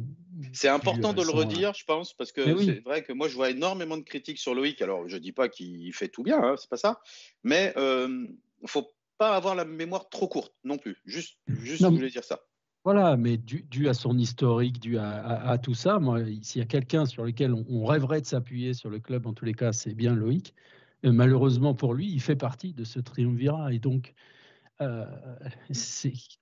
[0.52, 3.50] c'est important de le redire, je pense, parce que c'est vrai que moi, je vois
[3.50, 4.82] énormément de critiques sur Loïc.
[4.82, 7.00] Alors, je ne dis pas qu'il fait tout bien, hein, c'est pas ça,
[7.42, 10.96] mais il ne faut pas avoir la mémoire trop courte non plus.
[11.04, 12.40] Juste, juste je voulais dire ça.
[12.84, 17.06] Voilà, mais dû, à son historique, dû à, tout ça, moi, s'il y a quelqu'un
[17.06, 20.14] sur lequel on, rêverait de s'appuyer sur le club, en tous les cas, c'est bien
[20.14, 20.54] Loïc.
[21.06, 23.72] Euh, malheureusement pour lui, il fait partie de ce triumvirat.
[23.72, 24.12] Et donc,
[24.80, 25.04] euh,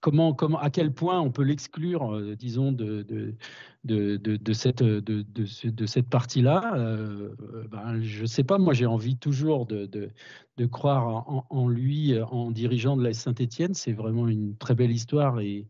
[0.00, 3.34] comment, comment, à quel point on peut l'exclure, euh, disons, de,
[4.54, 6.60] cette, partie-là
[7.70, 10.10] ben, Je ne sais pas, moi j'ai envie toujours de,
[10.70, 13.74] croire en, lui en dirigeant de la Saint-Etienne.
[13.74, 15.66] C'est vraiment une très belle histoire et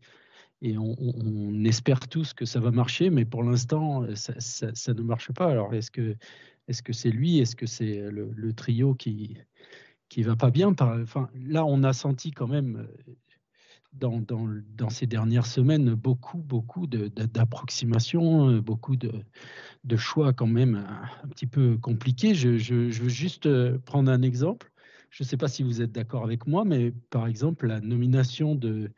[0.77, 5.47] on, espère tous que ça va marcher, mais pour l'instant, ça, ne marche pas.
[5.47, 7.39] Alors, est-ce que c'est lui?
[7.39, 9.37] Est-ce que c'est le, trio qui
[10.09, 12.87] qui va pas bien enfin, Là, on a senti quand même
[13.93, 19.11] dans, dans, dans ces dernières semaines beaucoup beaucoup d'approximations, beaucoup de,
[19.83, 20.75] de, choix quand même
[21.23, 22.33] un, petit peu compliqués.
[22.35, 23.47] Je, je, veux juste
[23.79, 24.71] prendre un exemple.
[25.09, 28.55] Je ne sais pas si vous êtes d'accord avec moi, mais par exemple, la nomination
[28.55, 28.91] de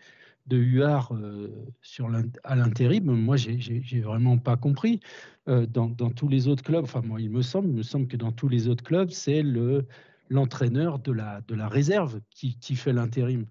[0.47, 1.49] de Huard euh,
[1.81, 2.09] sur
[2.43, 4.99] à l'intérim, moi, j'ai vraiment pas compris.
[5.47, 8.17] Euh, dans, tous les autres clubs, enfin, moi, il me semble, il me semble que
[8.17, 9.85] dans tous les autres clubs, c'est le
[10.29, 13.45] l'entraîneur de la, de la réserve qui, qui fait l'intérim.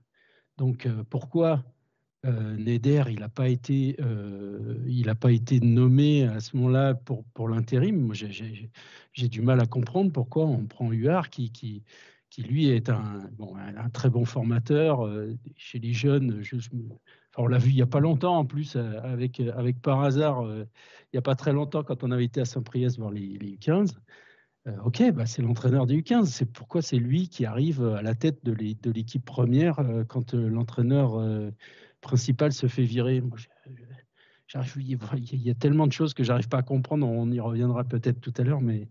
[0.56, 1.64] Donc, euh, pourquoi
[2.24, 8.14] Neder, il n'a pas été, a pas été nommé à ce moment-là pour, pour l'intérim?
[8.14, 11.82] J'ai du mal à comprendre pourquoi on prend Huard qui, qui,
[12.34, 16.40] qui lui est un, bon, un, très bon formateur euh, chez les jeunes.
[16.42, 16.56] Je,
[17.36, 20.00] on l'a vu il n'y a pas longtemps en plus, euh, avec, euh, avec par
[20.00, 20.66] hasard, il
[21.12, 23.94] n'y a pas très longtemps quand on avait été à Saint-Priest voir les, les U15.
[24.84, 26.26] Ok, bah c'est l'entraîneur des U15.
[26.26, 31.20] C'est pourquoi c'est lui qui arrive à la tête de l'équipe première quand l'entraîneur
[32.00, 33.20] principal se fait virer.
[33.20, 33.38] Moi,
[34.76, 37.06] il y a tellement de choses que j'arrive pas à comprendre.
[37.06, 38.88] On y reviendra peut-être tout à l'heure, mais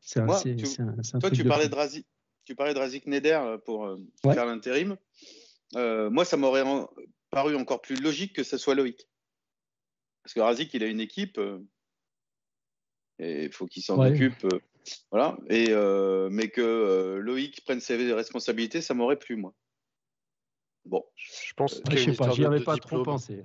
[0.00, 2.04] c'est un, un, Toi, tu parlais de Razi
[2.44, 4.96] tu parlais de Razik Neder euh, pour euh, faire l'intérim.
[5.76, 6.64] Euh, moi, ça m'aurait
[7.30, 9.08] paru encore plus logique que ce soit Loïc.
[10.22, 11.40] Parce que Razik, il a une équipe
[13.18, 14.46] et il faut qu'il s'en occupe.
[15.10, 15.36] Voilà.
[15.48, 15.68] Et,
[16.30, 19.54] mais que Loïc prenne ses responsabilités, ça m'aurait plu, moi.
[20.84, 21.80] Bon, je pense.
[21.90, 23.44] je sais pas, j'y avais pas trop pensé.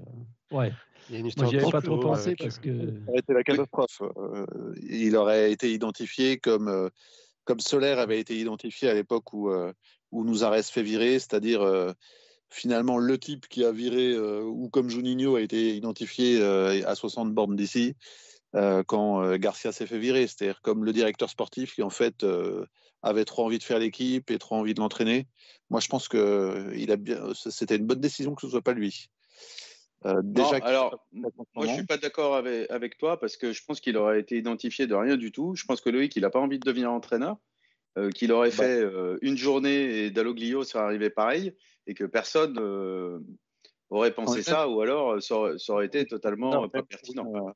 [0.51, 0.71] Ouais.
[1.09, 2.87] Il y a une histoire Moi, j'y avais pas trop pensé parce que.
[2.87, 4.01] Ça aurait été la catastrophe.
[4.89, 6.89] il aurait été identifié comme
[7.45, 9.51] comme Solaire avait été identifié à l'époque où
[10.11, 11.93] où nous Arès fait virer, c'est-à-dire
[12.49, 17.55] finalement le type qui a viré, ou comme Juninho a été identifié à 60 bornes
[17.55, 17.95] d'ici,
[18.53, 22.25] quand Garcia s'est fait virer, c'est-à-dire comme le directeur sportif qui en fait
[23.03, 25.27] avait trop envie de faire l'équipe et trop envie de l'entraîner.
[25.69, 28.73] Moi, je pense que il a bien, c'était une bonne décision que ce soit pas
[28.73, 29.09] lui.
[30.23, 33.97] déjà alors, moi, je suis pas d'accord avec, avec, toi parce que je pense qu'il
[33.97, 35.55] aurait été identifié de rien du tout.
[35.55, 37.37] Je pense que Loïc, il n'a pas envie de devenir entraîneur.
[37.97, 38.55] Euh, qu'il aurait bah.
[38.55, 41.55] fait euh, une journée et Dalloglio serait arrivé pareil
[41.87, 43.19] et que personne euh,
[43.89, 45.35] aurait pensé ça ou alors ça
[45.69, 47.55] aurait, été totalement pas pertinent.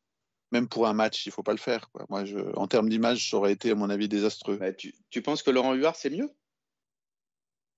[0.52, 1.90] Même pour un match, il ne faut pas le faire.
[2.10, 2.24] Moi,
[2.56, 4.58] en termes d'image, ça aurait été, à mon avis, désastreux.
[4.58, 6.30] Bah, tu, penses que Laurent Huard, c'est mieux?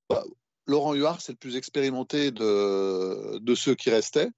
[0.09, 0.23] Bah,
[0.65, 4.29] Laurent Huard, c'est le plus expérimenté de, de ceux qui restaient.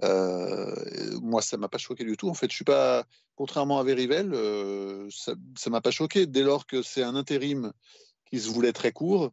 [0.00, 2.28] moi, ça m'a pas choqué du tout.
[2.28, 6.26] En fait, je suis pas, contrairement à Verivel, euh, ça ne m'a pas choqué.
[6.26, 7.72] Dès lors que c'est un intérim
[8.30, 9.32] qui se voulait très court,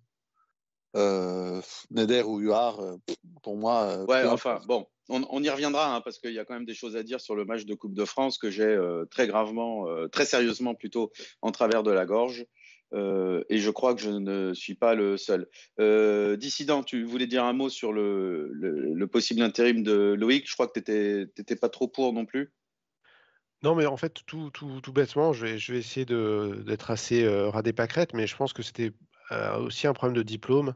[0.95, 2.97] euh, Neder ou Huard, euh,
[3.43, 4.03] pour moi.
[4.05, 6.95] ouais, enfin, bon, on, y reviendra hein, parce qu'il y a quand même des choses
[6.95, 8.77] à dire sur le match de Coupe de France que j'ai
[9.11, 12.45] très gravement, très sérieusement plutôt, en travers de la gorge.
[12.93, 15.47] et je crois que je ne suis pas le seul.
[16.37, 20.47] Dissident, tu voulais dire un mot sur le, le possible intérim de Loïc?
[20.47, 22.51] Je crois que tu n'étais pas trop pour non plus.
[23.61, 27.25] Non, mais en fait, tout, tout, tout bêtement, je vais, je vais essayer d'être assez
[27.25, 28.91] euh, radé pâquerette, mais je pense que c'était
[29.31, 30.75] euh, aussi un problème de diplôme.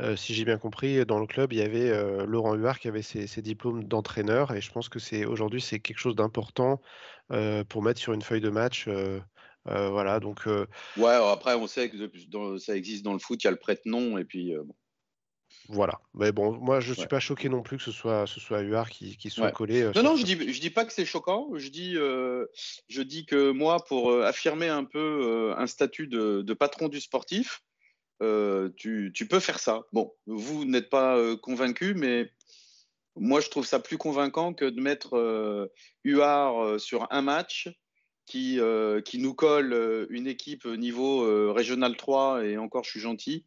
[0.00, 1.90] Euh, si j'ai bien compris, dans le club, il y avait
[2.26, 5.98] Laurent Huard qui avait ses, diplômes d'entraîneur, et je pense que c'est aujourd'hui c'est quelque
[5.98, 6.80] chose d'important
[7.68, 8.88] pour mettre sur une feuille de match.
[9.64, 10.46] voilà, donc.
[10.96, 11.96] Ouais, après on sait que
[12.58, 14.54] ça existe dans le foot, il y a le prête-nom, et puis
[15.68, 16.00] voilà.
[16.14, 18.60] Mais bon, moi, je ne suis pas choqué non plus que ce soit, ce soit
[18.60, 19.90] Huard qui, qui soit collé.
[19.94, 21.50] Non, non, je dis, je dis pas que c'est choquant.
[21.54, 22.46] Je dis, euh,
[22.88, 27.62] je dis que moi, pour affirmer un peu un statut de, de, patron du sportif,
[28.20, 29.82] tu, tu, peux faire ça.
[29.92, 32.30] Bon, vous n'êtes pas convaincu, mais
[33.16, 35.70] moi, je trouve ça plus convaincant que de mettre
[36.04, 37.68] Huard sur un match
[38.26, 38.60] qui,
[39.04, 43.44] qui nous colle une équipe niveau régional 3, et encore, je suis gentil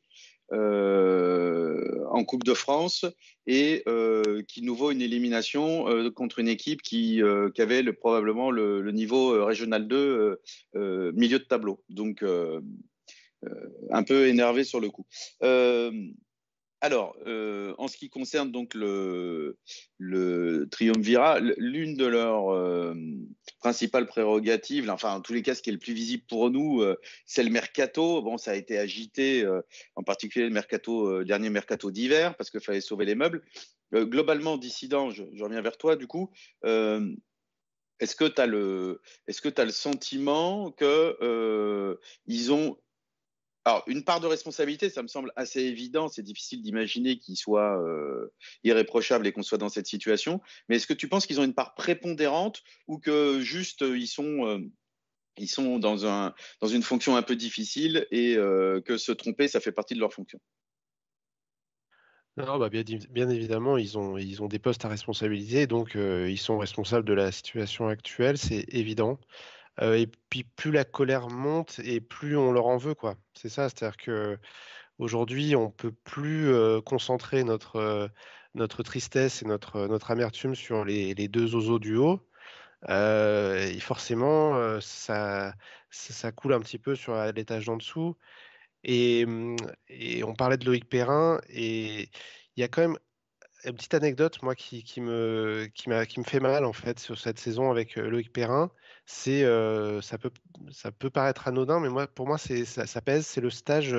[0.53, 3.05] euh, en Coupe de France
[3.47, 8.51] et euh, qui nous vaut une élimination euh, contre une équipe qui, avait le, probablement
[8.51, 10.41] le, le, niveau régional 2
[11.13, 11.81] milieu de tableau.
[11.87, 12.25] Donc
[13.89, 15.05] un peu énervé sur le coup.
[16.83, 19.59] Alors, euh, en ce qui concerne donc le,
[19.99, 22.95] le triumvirat, l'une de leurs euh,
[23.59, 26.81] principales prérogatives, enfin en tous les cas, ce qui est le plus visible pour nous,
[26.81, 28.23] euh, c'est le mercato.
[28.23, 29.47] Bon, ça a été agité,
[29.95, 33.43] en particulier le dernier mercato d'hiver, parce qu'il fallait sauver les meubles.
[33.93, 36.31] globalement, dissident, je, je, reviens vers toi du coup.
[36.63, 42.75] est-ce que tu as tu as le sentiment que ils ont
[43.63, 46.07] alors, une part de responsabilité, ça me semble assez évident.
[46.07, 50.41] C'est difficile d'imaginer qu'ils soient euh, irréprochables et qu'on soit dans cette situation.
[50.67, 54.07] Mais est-ce que tu penses qu'ils ont une part prépondérante ou que juste euh, ils
[54.07, 54.59] sont, euh,
[55.37, 59.59] ils sont dans, un, dans une fonction un peu difficile et que se tromper, ça
[59.59, 60.39] fait partie de leur fonction?
[62.37, 66.37] Non, bah bien, bien, évidemment, ils ont, ils ont des postes à responsabiliser, donc ils
[66.37, 69.19] sont responsables de la situation actuelle, c'est évident
[69.79, 73.15] et puis plus la colère monte et plus on leur en veut, quoi.
[73.33, 74.37] C'est ça, c'est-à-dire que
[74.99, 76.53] aujourd'hui, on peut plus
[76.85, 78.09] concentrer notre,
[78.55, 82.19] notre tristesse et notre, notre amertume sur les, deux oiseaux du haut.
[82.89, 85.53] et forcément, ça,
[85.89, 88.17] ça, coule un petit peu sur l'étage d'en dessous.
[88.83, 89.55] Et, mmh,
[89.89, 92.09] et, on parlait de Loïc Perrin, et
[92.55, 92.97] il y a quand même
[93.65, 97.39] une petite anecdote, moi, qui, qui, me, qui me fait mal, en fait, sur cette
[97.39, 98.71] saison avec Loïc Perrin
[99.11, 99.43] c'est
[100.01, 100.31] ça peut
[100.71, 103.25] ça peut paraître anodin, mais pour moi c'est ça, pèse.
[103.27, 103.95] C'est le stage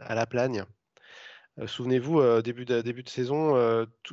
[0.00, 0.64] à la Plagne.
[1.66, 3.56] Souvenez-vous, début de début de saison,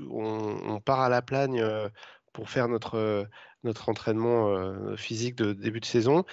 [0.09, 1.63] on, part à la Plagne
[2.33, 3.27] pour faire notre
[3.63, 6.25] notre entraînement physique de début de saison.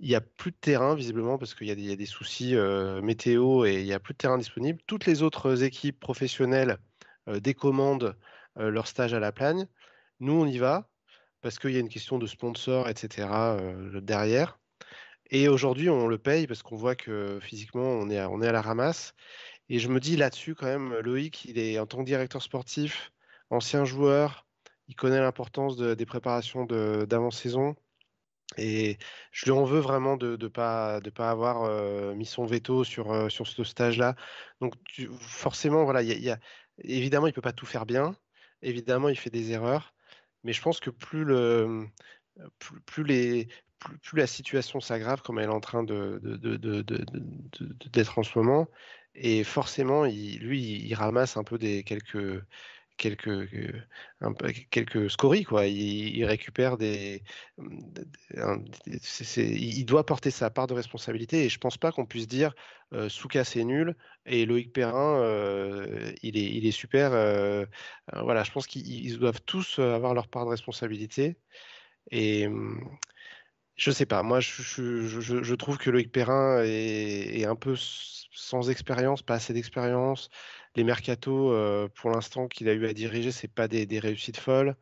[0.00, 2.54] Il n'y a plus de terrain visiblement parce qu'il y, y, a des soucis
[3.02, 4.80] météo et il n'y a plus de terrain disponible.
[4.86, 6.78] Toutes les autres équipes professionnelles
[7.26, 8.16] décommandent
[8.56, 9.66] leur stage à la Plagne.
[10.20, 10.88] Nous, on y va
[11.40, 13.28] parce qu'il y a une question de sponsor, etc.
[14.02, 14.58] derrière.
[15.30, 19.14] Et aujourd'hui, on le paye parce qu'on voit que physiquement, on est, à, la ramasse.
[19.68, 23.12] Et je me dis là-dessus, quand même, Loïc, il est en tant que directeur sportif,
[23.50, 24.46] ancien joueur,
[24.88, 27.76] il connaît l'importance des préparations d'avant-saison.
[28.56, 28.96] Et
[29.30, 33.64] je lui en veux vraiment de ne pas, avoir mis son veto sur, sur ce
[33.64, 34.16] stage-là.
[34.60, 34.74] Donc
[35.20, 36.02] forcément, voilà,
[36.78, 38.16] évidemment, il ne peut pas tout faire bien.
[38.62, 39.94] Évidemment, il fait des erreurs.
[40.44, 41.24] Mais je pense que plus,
[44.12, 46.18] la situation s'aggrave, comme elle est en train d'être
[48.18, 48.68] en ce moment,
[49.14, 52.42] et forcément, lui, il ramasse un peu des quelques
[52.98, 53.82] quelques, euh,
[54.70, 55.44] quelques scories.
[55.44, 55.66] Quoi.
[55.66, 57.22] Il, récupère des.
[59.36, 62.54] il doit porter sa part de responsabilité et je pense pas qu'on puisse dire
[62.92, 63.94] euh, Souka c'est nul
[64.26, 67.12] et Loïc Perrin euh, il, est, il est super.
[67.12, 67.64] Euh,
[68.12, 71.38] voilà, je pense qu'ils doivent tous avoir leur part de responsabilité.
[72.10, 72.80] Et hum,
[73.78, 79.34] je sais pas, moi je, trouve que Loïc Perrin est, un peu sans expérience, pas
[79.34, 80.30] assez d'expérience
[80.78, 84.76] les mercatos, euh, pour l'instant, qu'il a eu à diriger, c'est pas des, réussites folles.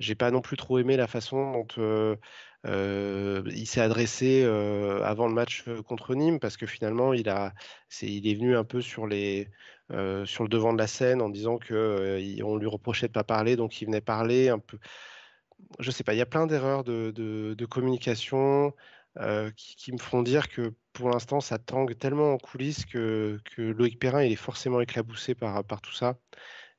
[0.00, 2.16] J'ai pas non plus trop aimé la façon dont euh,
[2.66, 7.54] euh, il s'est adressé avant le match contre Nîmes, parce que finalement, il, a,
[8.02, 12.66] est, venu un peu sur, sur le devant de la scène en disant qu'on lui
[12.66, 14.78] reprochait de pas parler, donc il venait parler un peu.
[15.78, 18.72] Je sais pas, il y a plein d'erreurs de, communication.
[19.20, 24.00] Euh, qui, me font dire que pour l'instant, ça tangue tellement en coulisses que, Loïc
[24.00, 26.18] Perrin il est forcément éclaboussé par, tout ça.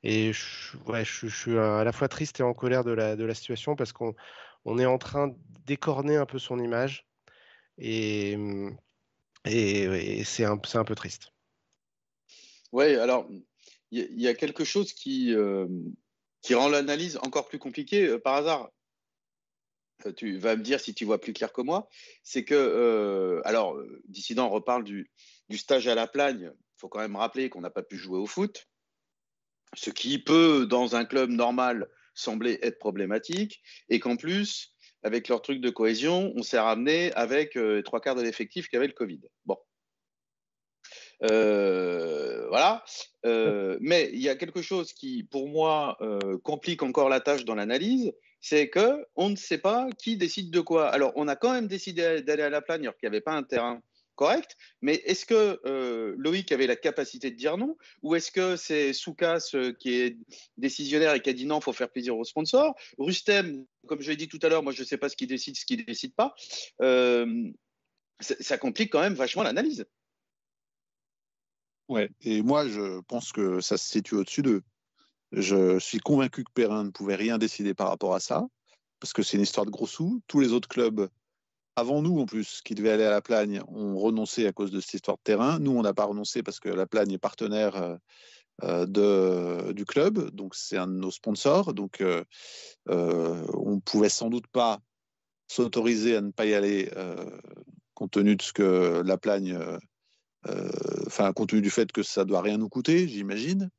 [0.02, 4.14] Et je, suis à la fois triste et en colère de la, situation parce qu'on
[4.66, 7.06] on est en train d'écorner un peu son image.
[7.78, 8.36] Et,
[9.44, 11.32] c'est un, peu triste.
[12.72, 13.26] Oui, alors,
[13.90, 15.66] il y, a quelque chose qui, euh,
[16.50, 18.06] rend l'analyse encore plus compliquée.
[18.06, 18.70] Euh, par hasard,
[20.12, 21.88] tu vas me dire si tu vois plus clair que moi,
[22.22, 25.10] c'est que, euh, alors, euh, Dissident reparle du,
[25.52, 26.50] stage à la plagne.
[26.54, 28.68] Il faut quand même rappeler qu'on n'a pas pu jouer au foot,
[29.74, 35.42] ce qui peut, dans un club normal, sembler être problématique, et qu'en plus, avec leur
[35.42, 39.20] truc de cohésion, on s'est ramené avec trois quarts de l'effectif qui avait le Covid.
[39.44, 39.56] Bon.
[41.20, 42.84] voilà.
[43.80, 45.98] mais il y a quelque chose qui, pour moi,
[46.42, 50.60] complique encore la tâche dans l'analyse, c'est que on ne sait pas qui décide de
[50.60, 50.88] quoi.
[50.88, 53.34] Alors, on a quand même décidé d'aller à la plagne alors qu'il n'y avait pas
[53.34, 53.82] un terrain
[54.16, 57.76] correct, mais est-ce que euh, Loïc avait la capacité de dire non?
[58.02, 60.16] Ou est-ce que c'est Soukas euh, qui est
[60.56, 64.10] décisionnaire et qui a dit non, il faut faire plaisir aux sponsors Rustem, comme je
[64.10, 65.76] l'ai dit tout à l'heure, moi je ne sais pas ce qui décide, ce qui
[65.76, 66.34] ne décide pas.
[66.80, 67.50] Euh,
[68.20, 69.86] ça complique quand même vachement l'analyse.
[71.88, 74.62] Ouais, et moi je pense que ça se situe au-dessus d'eux.
[75.36, 78.46] Je suis convaincu que Perrin ne pouvait rien décider par rapport à ça,
[79.00, 80.22] parce que c'est une histoire de gros sous.
[80.26, 81.10] Tous les autres clubs,
[81.76, 84.80] avant nous en plus, qui devaient aller à la Plagne, ont renoncé à cause de
[84.80, 85.58] cette histoire de terrain.
[85.58, 87.76] Nous, on n'a pas renoncé parce que la Plagne est partenaire
[88.62, 91.74] euh, euh, du club, donc c'est un de nos sponsors.
[91.74, 92.24] Donc, euh,
[92.86, 94.80] on pouvait sans doute pas
[95.48, 96.90] s'autoriser à ne pas y aller
[97.92, 99.58] compte tenu de ce que la Plagne,
[101.06, 103.70] enfin, compte tenu du fait que ça doit rien nous coûter, j'imagine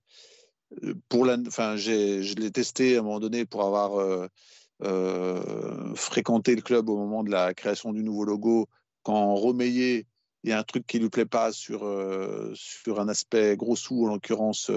[1.09, 4.27] pour la, enfin, je l'ai testé à un moment donné pour avoir euh,
[4.83, 8.67] euh, fréquenté le club au moment de la création du nouveau logo.
[9.03, 10.05] Quand Romeillet,
[10.43, 13.75] il y a un truc qui lui plaît pas sur, euh, sur un aspect gros
[13.75, 14.71] sous, en l'occurrence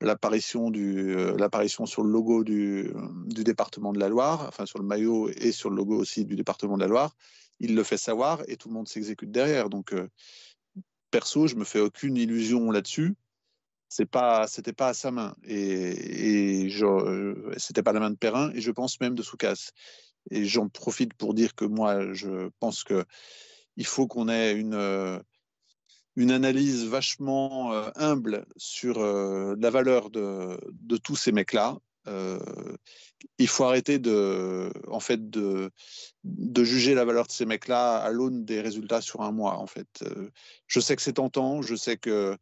[0.00, 2.92] l'apparition l'apparition sur le logo du,
[3.26, 6.36] du département de la Loire, enfin sur le maillot et sur le logo aussi du
[6.36, 7.14] département de la Loire.
[7.60, 9.68] Il le fait savoir et tout le monde s'exécute derrière.
[9.68, 9.94] Donc
[11.10, 13.14] perso, je me fais aucune illusion là-dessus
[13.88, 15.34] c'est pas c'était pas à sa main.
[15.44, 19.72] Et, et je, c'était pas la main de Perrin et je pense même de Soukas.
[20.30, 23.04] Et j'en profite pour dire que moi je pense que
[23.76, 25.22] il faut qu'on ait une
[26.16, 31.78] une analyse vachement euh, humble sur euh, la valeur de, de tous ces mecs là
[32.08, 32.40] euh,
[33.38, 35.70] il faut arrêter de en fait de
[36.24, 39.58] de juger la valeur de ces mecs là à l'aune des résultats sur un mois
[39.58, 40.04] en fait.
[40.66, 42.36] Je sais que c'est tentant je sais que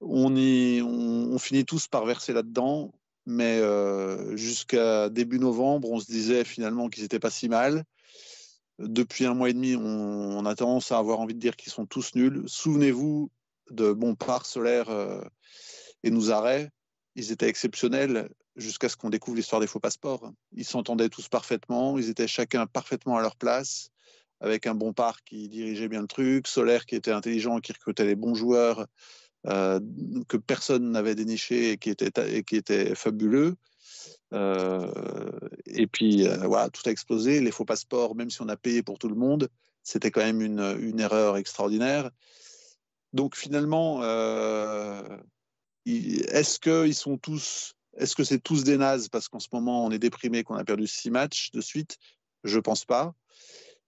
[0.00, 2.92] on, finit tous par verser là-dedans,
[3.26, 7.84] mais euh, jusqu'à début novembre, on se disait finalement qu'ils n'étaient pas si mal.
[8.78, 11.86] Depuis un mois et demi, on, a tendance à avoir envie de dire qu'ils sont
[11.86, 12.42] tous nuls.
[12.46, 13.30] Souvenez-vous
[13.70, 15.20] de Bompard, Solaire euh,
[16.02, 16.70] et nous arrêts.
[17.14, 20.32] Ils étaient exceptionnels jusqu'à ce qu'on découvre l'histoire des faux passeports.
[20.52, 23.90] Ils s'entendaient tous parfaitement, ils étaient chacun parfaitement à leur place,
[24.40, 28.16] avec un Bompard qui dirigeait bien le truc, Solaire qui était intelligent, qui recrutait les
[28.16, 28.86] bons joueurs,
[29.46, 29.80] euh,
[30.28, 33.56] que personne n'avait déniché et qui était, fabuleux.
[34.32, 34.90] Euh,
[35.66, 37.40] et puis, euh, voilà, tout a explosé.
[37.40, 39.48] Les faux passeports, même si on a payé pour tout le monde,
[39.82, 42.10] c'était quand même une, une, erreur extraordinaire.
[43.12, 44.02] Donc, finalement,
[45.86, 47.74] est-ce qu'ils sont tous.
[47.96, 50.64] Est-ce que c'est tous des nazes parce qu'en ce moment on est déprimé qu'on a
[50.64, 51.98] perdu six matchs de suite?
[52.44, 53.14] Je pense pas.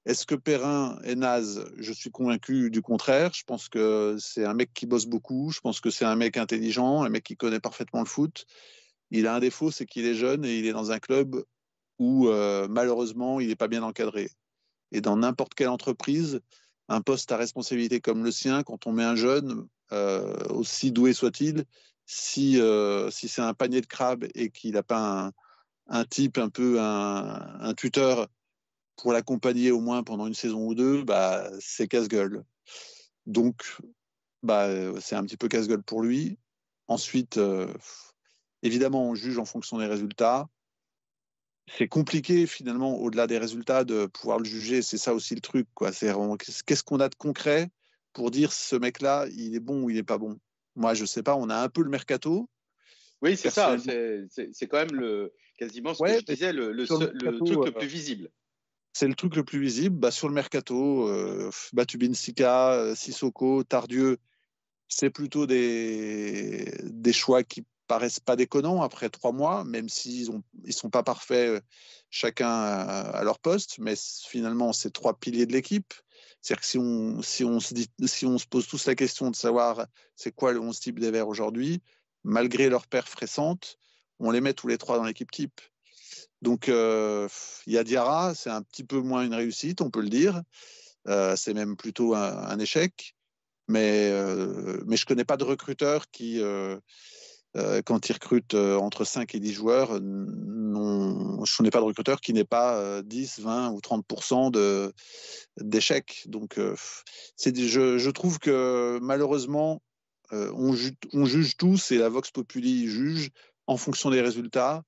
[0.05, 3.33] Est-ce que Perrin est naze Je suis convaincu du contraire?
[3.35, 5.53] Je pense que c'est un mec qui bosse beaucoup.
[5.53, 8.47] Je pense que c'est un mec intelligent, un mec qui connaît parfaitement le foot.
[9.11, 11.45] Il a un défaut, c'est qu'il est jeune et il est dans un club
[11.99, 14.31] où euh, malheureusement il n'est pas bien encadré.
[14.91, 16.41] Et dans n'importe quelle entreprise,
[16.89, 21.13] un poste à responsabilité comme le sien, quand on met un jeune, euh, aussi doué
[21.13, 21.65] soit-il,
[22.07, 25.33] si, euh, si c'est un panier de crabes et qu'il n'a pas
[25.89, 28.29] un, type un peu un tuteur
[28.97, 32.45] pour l'accompagner au moins pendant une saison ou deux, bah, c'est casse-gueule.
[33.26, 33.78] Donc,
[34.43, 34.68] bah,
[35.01, 36.38] c'est un petit peu casse-gueule pour lui.
[36.88, 37.72] Ensuite, euh,
[38.62, 40.49] évidemment, on juge en fonction des résultats.
[41.68, 44.82] C'est compliqué finalement, au-delà des résultats, de pouvoir le juger.
[44.82, 45.66] C'est ça aussi le truc.
[45.76, 47.70] qu'est-ce qu'on a de concret
[48.12, 50.38] pour dire ce mec-là, il est bon ou il n'est pas bon?
[50.74, 51.36] Moi, je sais pas.
[51.36, 52.49] On a un peu le mercato.
[53.22, 53.76] Oui, c'est ça.
[53.78, 58.30] C'est quand même le, quasiment ce que je disais, le, le, truc le plus visible
[58.93, 59.97] c'est le truc le plus visible.
[59.99, 64.18] Bah, sur le mercato, euh, Batubin Sika, euh, Sissoko, Tardieu,
[64.88, 70.30] c'est plutôt des, choix qui paraissent pas déconnants après trois mois, même s'ils
[70.64, 71.61] ne sont pas parfaits euh,
[72.11, 73.78] chacun à, leur poste.
[73.78, 75.95] Mais finalement, c'est trois piliers de l'équipe.
[76.40, 76.66] C'est-à-dire que
[78.07, 79.86] si on se pose tous la question de savoir
[80.16, 81.80] c'est quoi le 11 type des Verts aujourd'hui,
[82.24, 83.78] malgré leur perf récente,
[84.18, 85.61] on les met tous les trois dans l'équipe type.
[86.43, 87.28] Donc, euh,
[87.66, 90.43] il y a Diarra, c'est un petit peu moins une réussite, on peut le dire.
[91.09, 93.14] Euh, c'est même plutôt un, échec.
[93.68, 96.43] Mais, euh, je ne connais pas de recruteur qui,
[97.55, 102.20] quand il recrute entre 5 et 10 joueurs, non, je ne connais pas de recruteur
[102.20, 104.93] qui n'ait pas 10, 20 ou 30%
[105.61, 106.24] d'échecs.
[106.26, 109.80] Donc, je, trouve que malheureusement,
[110.32, 113.30] on, juge tous et la Vox Populi juge
[113.68, 114.82] en fonction des résultats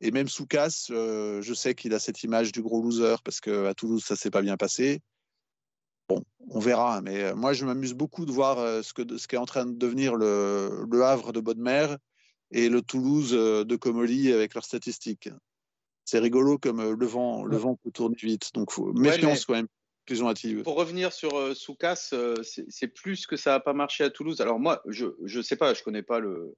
[0.00, 3.74] et même Soukas, euh, je sais qu'il a cette image du gros loser parce qu'à
[3.74, 5.00] Toulouse, ça s'est pas bien passé.
[6.08, 7.00] Bon, on verra.
[7.02, 9.46] Mais euh, moi, je m'amuse beaucoup de voir euh, ce, que, ce qui est en
[9.46, 11.88] train de devenir le, le Havre de Bodmer
[12.50, 15.28] et le Toulouse de Comolli avec leurs statistiques.
[16.04, 18.50] C'est rigolo comme le vent, le vent peut tourner vite.
[18.54, 19.68] Donc, faut, méfiance quand même.
[20.64, 24.40] Pour revenir sur euh, Soukas, c'est plus que ça n'a pas marché à Toulouse.
[24.40, 26.56] Alors moi, je ne sais pas, je connais pas le,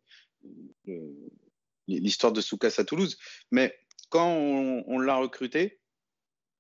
[2.01, 3.19] l'histoire de Soukas à Toulouse.
[3.51, 3.79] Mais
[4.13, 5.81] quand on, l'a recruté,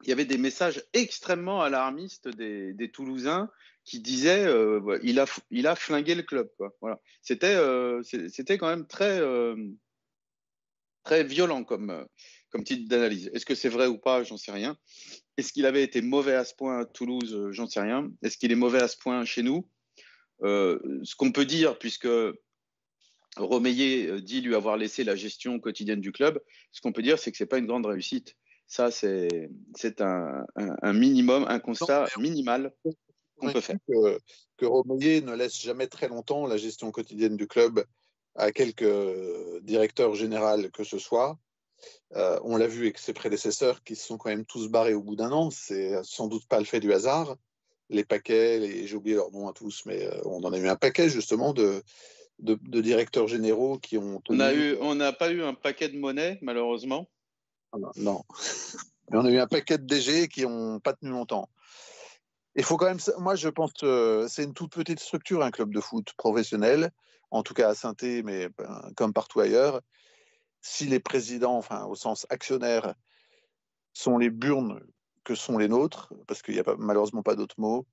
[0.02, 3.50] il y avait des messages extrêmement alarmistes des, Toulousains
[3.84, 6.50] qui disaient euh, il, a, il a flingué le club.
[6.80, 7.00] Voilà.
[7.20, 9.54] C'était, euh, c'était quand même très, euh,
[11.04, 12.06] très violent comme,
[12.50, 13.30] comme titre d'analyse.
[13.34, 14.24] Est-ce que c'est vrai ou pas?
[14.24, 14.78] J'en sais rien.
[15.36, 17.48] Est-ce qu'il avait été mauvais à ce point à Toulouse?
[17.50, 18.10] J'en sais rien.
[18.22, 19.68] Est-ce qu'il est mauvais à ce point chez nous?
[20.42, 22.08] Ce qu'on peut dire, puisque
[23.36, 26.40] Romeyer euh, dit lui avoir laissé la gestion quotidienne du club.
[26.70, 28.36] Ce qu'on peut dire, c'est que ce n'est pas une grande réussite.
[28.66, 29.50] Ça, c'est
[30.00, 32.72] un, un, minimum, un constat minimal
[33.36, 33.76] qu'on peut faire.
[33.86, 34.18] Que,
[34.56, 37.84] que Romeyer ne laisse jamais très longtemps la gestion quotidienne du club
[38.34, 41.38] à quelque directeur général que ce soit.
[42.14, 45.02] Euh, on l'a vu avec ses prédécesseurs qui se sont quand même tous barrés au
[45.02, 45.50] bout d'un an.
[45.50, 47.36] C'est sans doute pas le fait du hasard.
[47.90, 48.86] Les paquets, les...
[48.86, 51.52] j'ai oublié leur nom à tous, mais euh, on en a eu un paquet justement
[51.52, 51.82] de,
[52.38, 54.20] de, directeurs généraux qui ont.
[54.28, 57.08] On a eu, on n'a pas eu un paquet de monnaie, malheureusement.
[57.72, 58.22] Ah non.
[59.14, 61.50] On a eu un paquet de DG qui n'ont pas tenu longtemps.
[62.54, 65.72] Il faut quand même, moi je pense que c'est une toute petite structure, un club
[65.72, 66.90] de foot professionnel,
[67.30, 69.82] en tout cas à saint mais ben, comme partout ailleurs.
[70.62, 72.94] Si les présidents, enfin au sens actionnaire,
[73.92, 74.80] sont les burnes
[75.24, 77.86] que sont les nôtres, parce qu'il n'y a malheureusement pas d'autres mots,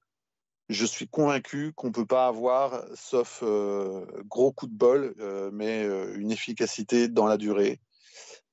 [0.69, 5.49] je suis convaincu qu'on ne peut pas avoir, sauf euh, gros coup de bol, euh,
[5.51, 7.79] mais euh, une efficacité dans la durée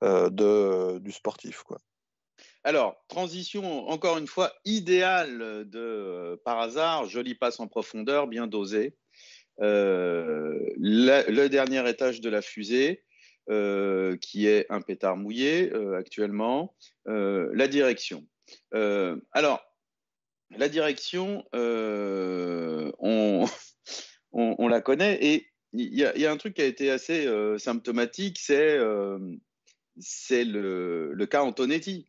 [0.02, 1.64] du sportif.
[2.64, 8.94] Alors, transition encore une fois idéale de par hasard, jolie passe en profondeur, bien dosée.
[9.58, 13.04] le dernier étage de la fusée,
[13.48, 18.26] qui est un pétard mouillé actuellement, la direction.
[18.72, 19.64] alors,
[20.50, 23.46] la direction, euh, on,
[24.68, 28.78] la connaît et il y, a un truc qui a été assez euh, symptomatique, c'est
[28.78, 29.18] euh,
[29.98, 32.08] le, cas Antonetti.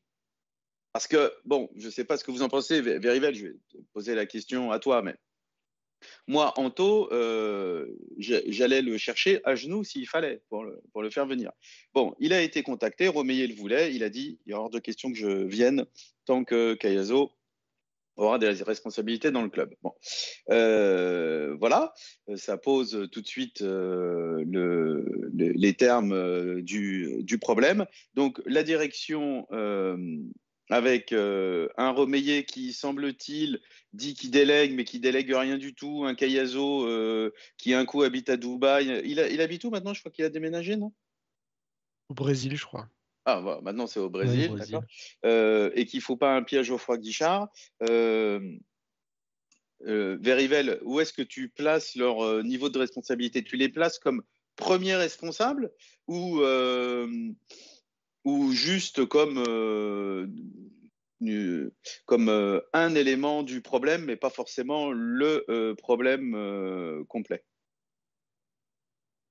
[0.93, 3.55] Parce que, bon, je ne sais pas ce que vous en pensez, Verivel, je vais
[3.93, 5.15] poser la question à toi, mais
[6.27, 7.09] moi, Anto,
[8.17, 11.51] j'allais le chercher à genoux s'il fallait pour le, faire venir.
[11.93, 14.69] Bon, il a été contacté, Romeyer le voulait, il a dit il y a hors
[14.69, 15.85] de question que je vienne
[16.25, 17.31] tant que Cayazo
[18.17, 19.73] aura des responsabilités dans le club.
[19.83, 19.93] Bon.
[20.49, 21.93] Euh, voilà,
[22.35, 27.85] ça pose tout de suite euh, le, les termes euh, du, problème.
[28.15, 29.47] Donc la direction
[30.69, 33.61] avec un Romeyer qui, semble-t-il,
[33.93, 38.29] dit qu'il délègue, mais qui délègue rien du tout, un Kayazo qui un coup habite
[38.29, 39.01] à Dubaï.
[39.05, 39.93] Il, il habite où maintenant?
[39.93, 40.91] Je crois qu'il a déménagé, non?
[42.09, 42.89] Au Brésil, je crois.
[43.29, 44.83] Ah, voilà, maintenant c'est au Brésil, d'accord.
[45.23, 47.49] et qu'il ne faut pas un piège au froid Guichard.
[49.81, 53.43] Verivel, où est-ce que tu places leur niveau de responsabilité?
[53.43, 54.23] Tu les places comme
[54.55, 55.71] premier responsable
[56.07, 56.41] ou
[58.27, 60.27] ou juste comme, euh,
[62.05, 67.45] comme euh, un élément du problème, mais pas forcément le euh, problème complet?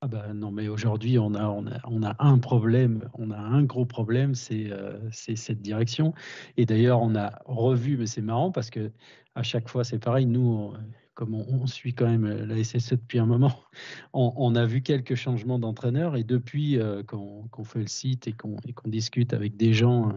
[0.06, 4.70] Ah bah non, mais aujourd'hui, on a, un problème, on a un gros problème, c'est
[5.10, 6.14] cette direction.
[6.56, 8.92] Et d'ailleurs, on a revu, mais c'est marrant parce que
[9.34, 10.72] à chaque fois, c'est pareil, nous,
[11.14, 13.52] comme on, suit quand même la SSE depuis un moment,
[14.12, 18.58] on, a vu quelques changements d'entraîneurs et depuis euh, qu'on fait le site et qu'on
[18.84, 20.12] discute avec des gens,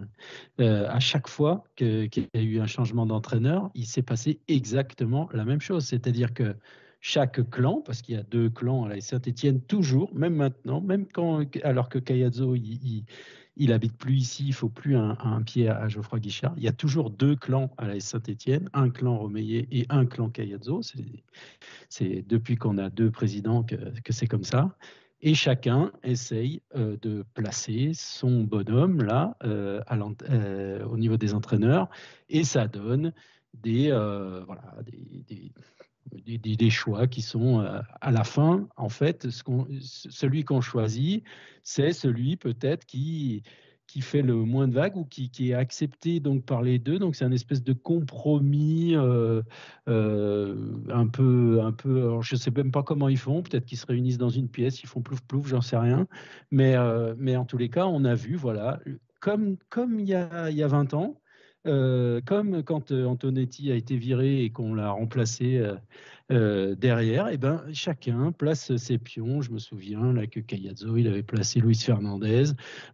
[0.59, 5.29] euh, à chaque fois qu'il y a eu un changement d'entraîneur, il s'est passé exactement
[5.33, 5.83] la même chose.
[5.83, 6.55] C'est-à-dire que
[7.01, 11.05] chaque clan, parce qu'il y a deux clans à la Saint-Etienne, toujours, même maintenant, même
[11.07, 16.19] quand, alors que Kayazzo, il, habite plus ici, il faut plus un, pied à, Geoffroy
[16.19, 16.53] Guichard.
[16.57, 20.29] Il y a toujours deux clans à la Saint-Étienne, un clan Romeyer et un clan
[20.29, 20.81] Cayazzo.
[21.89, 23.75] C'est depuis qu'on a deux présidents que,
[24.09, 24.75] c'est comme ça.
[25.21, 29.81] Et chacun essaye euh, de placer son bonhomme là euh,
[30.29, 31.89] euh, au niveau des entraîneurs,
[32.29, 33.11] et ça donne
[33.53, 35.51] des, voilà, des,
[36.69, 39.43] choix qui sont euh, à la fin, en fait, ce
[39.81, 41.23] celui qu'on choisit,
[41.63, 43.43] c'est celui peut-être qui,
[43.87, 46.99] qui fait le moins de vagues ou qui, est accepté donc par les deux.
[46.99, 49.41] Donc c'est un espèce de compromis euh,
[49.87, 52.19] euh, un peu, un peu.
[52.21, 53.41] je ne sais même pas comment ils font.
[53.41, 56.07] Peut-être qu'ils se réunissent dans une pièce, ils font plouf plouf, j'en sais rien.
[56.51, 56.75] Mais,
[57.17, 58.79] mais en tous les cas, on a vu, voilà,
[59.19, 61.19] comme comme il y a, il y a 20 ans.
[61.69, 65.61] Euh, comme quand euh, Antonetti a été viré et qu'on l'a remplacé
[66.31, 69.41] euh, derrière, et eh ben, chacun place ses pions.
[69.41, 72.45] Je me souviens là, que Cayazzo, il avait placé Luis Fernandez,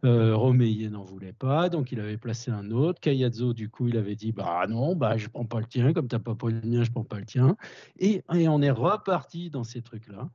[0.04, 3.00] Romeyer n'en voulait pas, donc il avait placé un autre.
[3.00, 6.08] Cayazzo, du coup, il avait dit Bah non, bah, je prends pas le tien, comme
[6.08, 7.56] tu n'as pas pris le mien, je prends pas le tien.
[7.98, 10.30] Et, et on est reparti dans ces trucs-là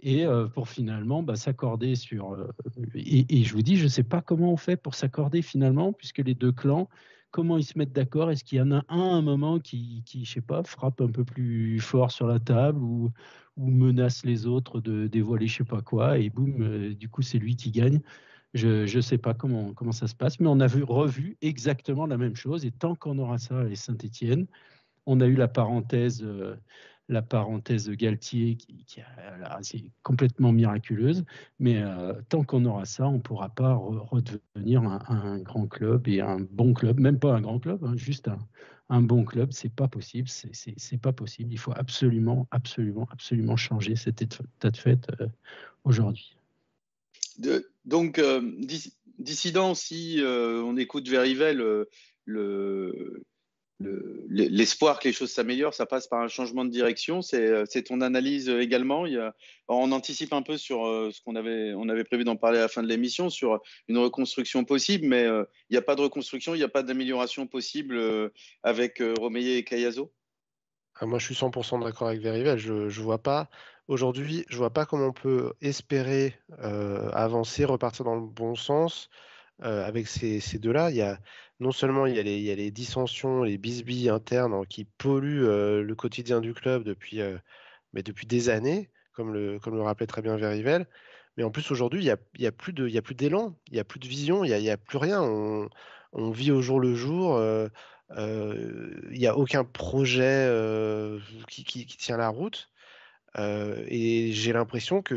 [0.00, 2.36] et pour finalement bah, s'accorder sur.
[2.94, 5.94] et, et, je vous dis, je ne sais pas comment on fait pour s'accorder finalement,
[5.94, 6.90] puisque les deux clans
[7.34, 10.04] comment ils se mettent d'accord Est-ce qu'il y en a un à un moment qui,
[10.06, 13.10] qui, je sais pas, frappe un peu plus fort sur la table ou,
[13.56, 17.38] menace les autres de dévoiler je sais pas quoi et boum, euh, du coup c'est
[17.38, 18.00] lui qui gagne.
[18.52, 22.06] Je ne sais pas comment, comment ça se passe, mais on a vu, revu exactement
[22.06, 22.64] la même chose.
[22.64, 24.46] Et tant qu'on aura ça à Saint-Étienne,
[25.06, 26.54] on a eu la parenthèse euh,
[27.08, 28.86] la parenthèse de Galtier qui,
[29.62, 31.24] c'est complètement miraculeuse.
[31.58, 36.20] Mais euh, tant qu'on aura ça, on ne pourra pas redevenir un, grand club et
[36.20, 38.28] un bon club, même pas un grand club, hein, juste
[38.88, 39.52] un, bon club.
[39.52, 40.28] C'est pas possible.
[40.28, 41.52] C'est pas possible.
[41.52, 45.26] Il faut absolument, absolument, absolument changer cet état de fait euh,
[45.84, 46.36] aujourd'hui.
[47.84, 48.40] Donc, euh,
[49.18, 51.62] dissident, si on écoute Verivel,
[52.24, 53.24] le
[54.28, 57.22] l'espoir que les choses s'améliorent, ça passe par un changement de direction.
[57.22, 59.04] C'est euh, ton analyse également.
[59.68, 62.82] on anticipe un peu sur euh, ce qu'on avait, prévu d'en parler à la fin
[62.82, 66.58] de l'émission, sur une reconstruction possible, mais euh, il n'y a pas de reconstruction, il
[66.58, 68.00] n'y a pas d'amélioration possible
[68.62, 70.12] avec Romeyer et Cayazo
[70.96, 72.58] ah, Moi, je suis 100% d'accord avec Verivel.
[72.58, 73.48] Je ne vois pas.
[73.88, 79.10] Aujourd'hui, je vois pas comment on peut espérer avancer, repartir dans le bon sens
[79.60, 80.90] avec ces, deux-là.
[80.90, 81.18] Il y a
[81.60, 85.46] non seulement il y a les, il les dissensions, les bisbilles internes hein, qui polluent
[85.82, 87.20] le quotidien du club depuis,
[87.92, 90.86] mais depuis des années, comme le, comme le rappelait très bien Verivel,
[91.36, 92.72] mais en plus aujourd'hui, il n'y a, y a plus
[93.14, 95.22] d'élan, il n'y a plus de vision, il n'y a, a, plus rien.
[95.22, 97.40] On, vit au jour le jour.
[98.16, 100.48] il n'y a aucun projet
[101.48, 102.70] qui, tient la route.
[103.36, 105.16] et j'ai l'impression que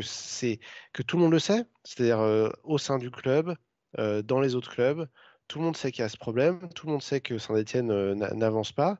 [0.92, 3.54] que tout le monde le sait, c'est-à-dire au sein du club,
[3.98, 5.08] dans les autres clubs,
[5.48, 8.14] tout le monde sait qu'il y a ce problème, tout le monde sait que Saint-Etienne
[8.14, 8.98] n'avance pas.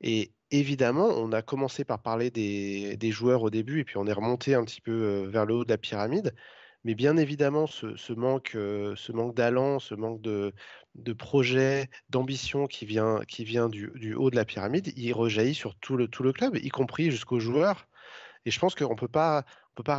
[0.00, 4.12] Et évidemment, on a commencé par parler des, joueurs au début, et puis on est
[4.12, 6.34] remonté un petit peu vers le haut de la pyramide.
[6.84, 10.54] Mais bien évidemment, ce, manque, ce manque d'allant, ce manque de,
[10.94, 15.74] de projet, d'ambition qui vient, qui vient du, haut de la pyramide, il rejaillit sur
[15.76, 17.88] tout le, tout le club, y compris jusqu'aux joueurs.
[18.46, 19.44] Et je pense qu'on ne peut pas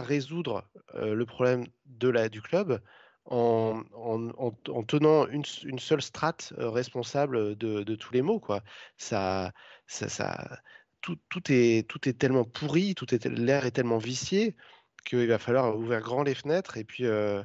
[0.01, 2.81] résoudre le problème de la, du club
[3.29, 8.39] en, tenant une, seule strate euh, responsable de, tous les maux.
[8.39, 8.63] Quoi.
[8.97, 9.51] Ça,
[11.01, 11.17] tout,
[11.49, 14.55] est, tellement pourri, tout l'air est tellement vicié
[15.05, 17.43] qu'il va falloir ouvrir grand les fenêtres et puis, euh,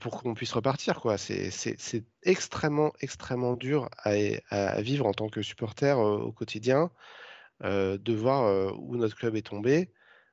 [0.00, 1.00] pour qu'on puisse repartir.
[1.18, 6.90] C'est extrêmement, extrêmement dur à, vivre en tant que supporter au quotidien,
[7.62, 9.90] de voir où notre club est tombé,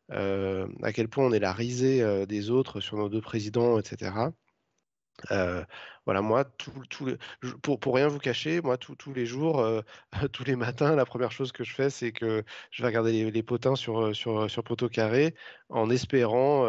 [0.10, 4.32] à quel point on est la risée des autres sur nos deux présidents, etc.
[6.06, 6.72] voilà, moi, tout,
[7.62, 9.66] pour, pour rien vous cacher, moi, tous les jours,
[10.34, 13.44] tous les matins, la première chose que je fais, c'est que je vais regarder les,
[13.44, 14.14] potins sur,
[14.66, 15.36] Poteau Carré
[15.70, 16.66] en espérant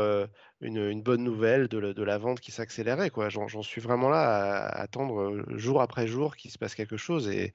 [0.61, 3.11] une, bonne nouvelle de, de la vente qui s'accélérait.
[3.29, 7.55] J'en suis vraiment là à, attendre jour après jour qu'il se passe quelque chose et,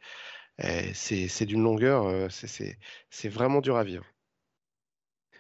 [0.60, 4.06] et c'est d'une longueur, c'est vraiment dur à vivre.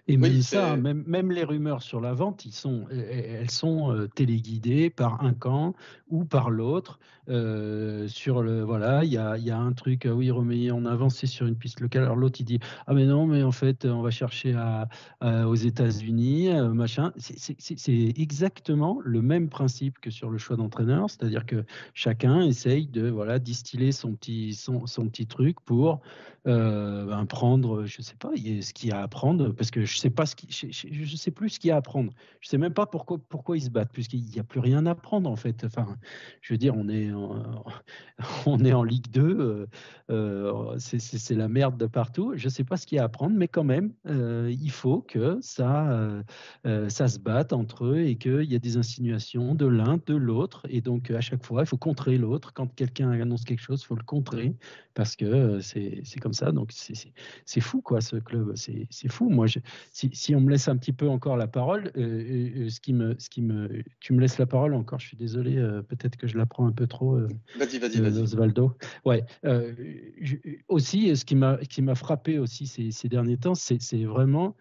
[0.08, 4.08] Et même ça, même, même, les rumeurs sur la vente, ils sont, elles sont euh,
[4.08, 5.76] téléguidées par un camp
[6.10, 7.00] ou par l'autre.
[7.30, 10.86] Euh, sur le, voilà, il y a, y a, un truc, euh, oui, Roméo, on
[10.86, 12.04] a avancé sur une piste locale.
[12.04, 14.88] Alors l'autre, il dit, ah mais non, mais en fait, on va chercher à,
[15.48, 17.14] aux États-Unis, machin.
[17.18, 23.08] C'est exactement le même principe que sur le choix d'entraîneur, c'est-à-dire que chacun essaye de,
[23.08, 26.02] voilà, distiller son petit, son, son petit truc pour
[26.46, 30.10] ben, prendre, je sais pas, ce qu'il y a à apprendre, parce que je sais
[30.10, 32.12] pas ce qui, je, sais plus ce qu'il y a à apprendre.
[32.40, 35.30] Je sais même pas pourquoi, ils se battent, puisqu'il n'y a plus rien à apprendre
[35.30, 35.64] en fait.
[35.64, 35.98] Enfin,
[36.42, 37.64] je veux dire, on est, en,
[38.46, 39.68] on est en Ligue 2, euh,
[40.10, 42.34] euh, c'est la merde de partout.
[42.36, 45.02] Je sais pas ce qu'il y a à apprendre, mais quand même, euh, il faut
[45.02, 46.22] que ça,
[46.64, 50.66] ça se batte entre eux et qu'il y a des insinuations de l'un, de l'autre,
[50.70, 52.54] et donc à chaque fois, il faut contrer l'autre.
[52.54, 54.56] Quand quelqu'un annonce quelque chose, il faut le contrer
[54.94, 56.52] parce que c'est comme ça.
[56.52, 59.30] Donc c'est fou quoi, ce club, c'est fou.
[59.30, 59.60] Moi, je,
[59.92, 62.94] si, on me laisse un petit peu encore la parole, euh, euh, euh, ce qui
[62.94, 65.00] me, ce qui me, tu me laisses la parole encore.
[65.00, 65.56] Je suis désolé,
[65.88, 67.20] peut-être que je la prends un peu trop.
[67.58, 68.22] vas-y, vas-y, vas-y.
[68.22, 68.76] Osvaldo.
[69.06, 69.24] Ouais.
[70.68, 74.56] aussi, ce qui m'a, qui m'a frappé aussi ces, ces derniers temps, c'est vraiment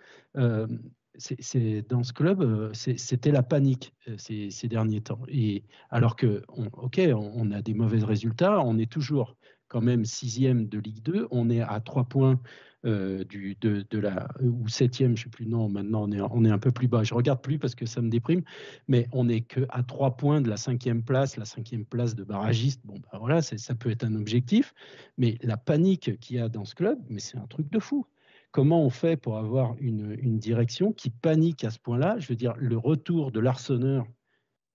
[1.18, 5.20] c'est dans ce club, c'était la panique ces, ces, derniers temps.
[5.28, 9.36] Et alors que, ok, on, a des mauvais résultats, on est toujours
[9.70, 12.38] quand même sixième de Ligue 2, on est à trois points
[12.84, 15.46] euh, du, de, de, la ou septième, je sais plus.
[15.46, 17.04] Non, maintenant on est, on est un peu plus bas.
[17.04, 18.42] Je regarde plus parce que ça me déprime,
[18.88, 22.24] mais on est que à trois points de la cinquième place, la cinquième place de
[22.24, 22.80] barragiste.
[22.84, 24.74] Bon, ben voilà, ça peut être un objectif,
[25.18, 28.06] mais la panique qu'il y a dans ce club, mais c'est un truc de fou.
[28.50, 32.16] Comment on fait pour avoir une, une direction qui panique à ce point-là?
[32.18, 34.04] Je veux dire, le retour de l'arseneur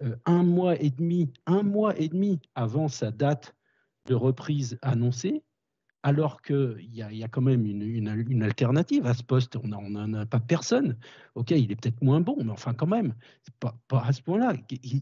[0.03, 3.55] euh, un mois et demi, un mois et demi avant sa date
[4.05, 5.43] de reprise annoncée,
[6.03, 9.55] alors qu'il y, a quand même une, alternative à ce poste.
[9.55, 10.97] On n'en a pas personne.
[11.33, 13.15] OK, il est peut-être moins bon, mais enfin quand même,
[13.59, 14.53] pas, pas à ce point-là.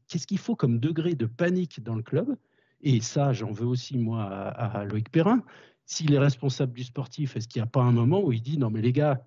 [0.07, 2.37] Qu'est-ce qu'il faut comme degré de panique dans le club?
[2.83, 5.43] Et ça, j'en veux aussi, moi, à, Loïc Perrin.
[5.85, 8.57] S'il est responsable du sportif, est-ce qu'il n'y a pas un moment où il dit,
[8.57, 9.25] non mais les gars,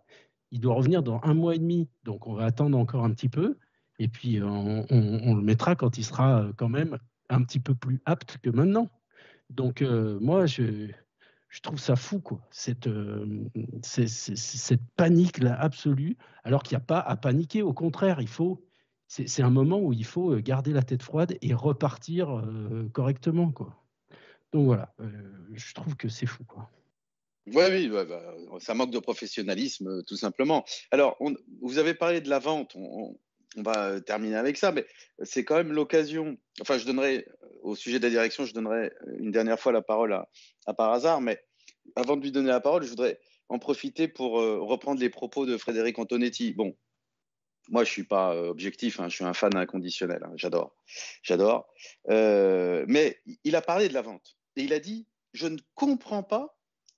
[0.53, 3.29] il doit revenir dans un mois et demi, donc on va attendre encore un petit
[3.29, 3.59] peu,
[3.99, 6.97] et puis on, on le mettra quand il sera quand même
[7.29, 8.89] un petit peu plus apte que maintenant.
[9.51, 10.91] Donc euh, moi, je
[11.49, 12.47] je trouve ça fou, quoi.
[12.51, 13.49] Cette, euh,
[13.83, 17.63] cette panique-là absolue, alors qu'il n'y a pas à paniquer.
[17.63, 18.63] Au contraire, il faut.
[19.09, 22.45] C'est un moment où il faut euh, garder la tête froide et repartir
[22.93, 23.83] correctement, quoi.
[24.53, 24.95] Donc voilà,
[25.53, 26.69] je trouve que c'est fou, quoi.
[27.47, 28.07] oui, bah,
[28.59, 30.65] ça manque de professionnalisme, tout simplement.
[30.91, 31.17] Alors,
[31.63, 32.77] vous avez parlé de la vente.
[33.63, 34.87] Va terminer avec ça, mais
[35.23, 36.37] c'est quand même l'occasion.
[36.61, 37.27] Enfin, je donnerai
[37.63, 40.29] au sujet de la direction, je donnerai une dernière fois la parole à,
[40.67, 41.43] à par hasard, mais
[41.95, 45.47] avant de lui donner la parole, je voudrais en profiter pour euh, reprendre les propos
[45.47, 46.53] de Frédéric Antonetti.
[46.53, 46.77] Bon,
[47.69, 50.77] moi, je suis pas euh, objectif, hein, je suis un fan inconditionnel, hein, j'adore,
[51.23, 51.69] j'adore.
[52.11, 56.23] Euh, mais il a parlé de la vente et il a dit, je ne comprends
[56.23, 56.57] pas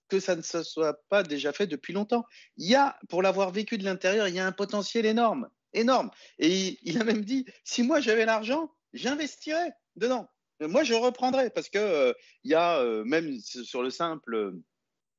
[0.08, 2.24] que ça ne se soit pas déjà fait depuis longtemps.
[2.56, 6.10] Il y a, pour l'avoir vécu de l'intérieur, il y a un potentiel énorme, énorme.
[6.38, 10.28] Et il, a même dit, si moi j'avais l'argent, j'investirais dedans.
[10.60, 14.54] Moi, je reprendrais parce que il y a même sur le simple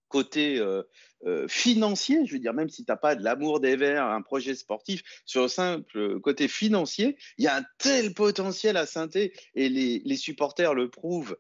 [0.09, 0.83] côté euh,
[1.25, 4.21] euh, financier, je veux dire, même si tu n'as pas de l'amour des Verts, un
[4.21, 9.33] projet sportif, sur le simple côté financier, il y a un tel potentiel à synthé
[9.55, 11.37] et les, les supporters le prouvent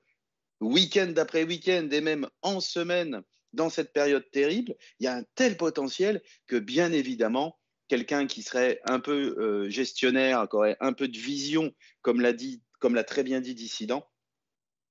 [0.61, 3.21] week-end après week-end et même en semaine
[3.53, 4.75] dans cette période terrible.
[4.99, 7.58] Il y a un tel potentiel que bien évidemment,
[7.89, 13.03] quelqu'un qui serait un peu euh, gestionnaire, qui aurait un peu de vision, comme l'a
[13.03, 14.07] très bien dit Dissident,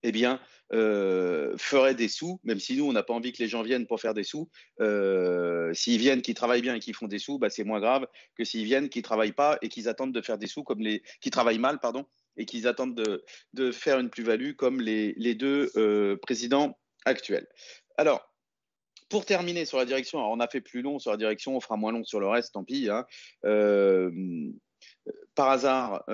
[0.03, 0.41] eh bien,
[0.73, 3.87] euh, ferait des sous, même si nous, on n'a pas envie que les gens viennent
[3.87, 4.51] pour faire des sous.
[4.81, 8.07] Euh, s'ils viennent, qu'ils travaillent bien et qu'ils font des sous, bah, c'est moins grave
[8.37, 11.03] que s'ils viennent, qu'ils travaillent pas et qu'ils attendent de faire des sous comme les,
[11.21, 12.05] qui travaillent mal, pardon,
[12.37, 15.71] et qu'ils attendent de, faire une plus-value comme les, deux
[16.23, 17.47] présidents actuels.
[17.97, 18.28] Alors,
[19.09, 21.77] pour terminer sur la direction, on a fait plus long sur la direction, on fera
[21.77, 22.89] moins long sur le reste, tant pis.
[22.91, 23.07] Hein.
[25.35, 26.05] par hasard,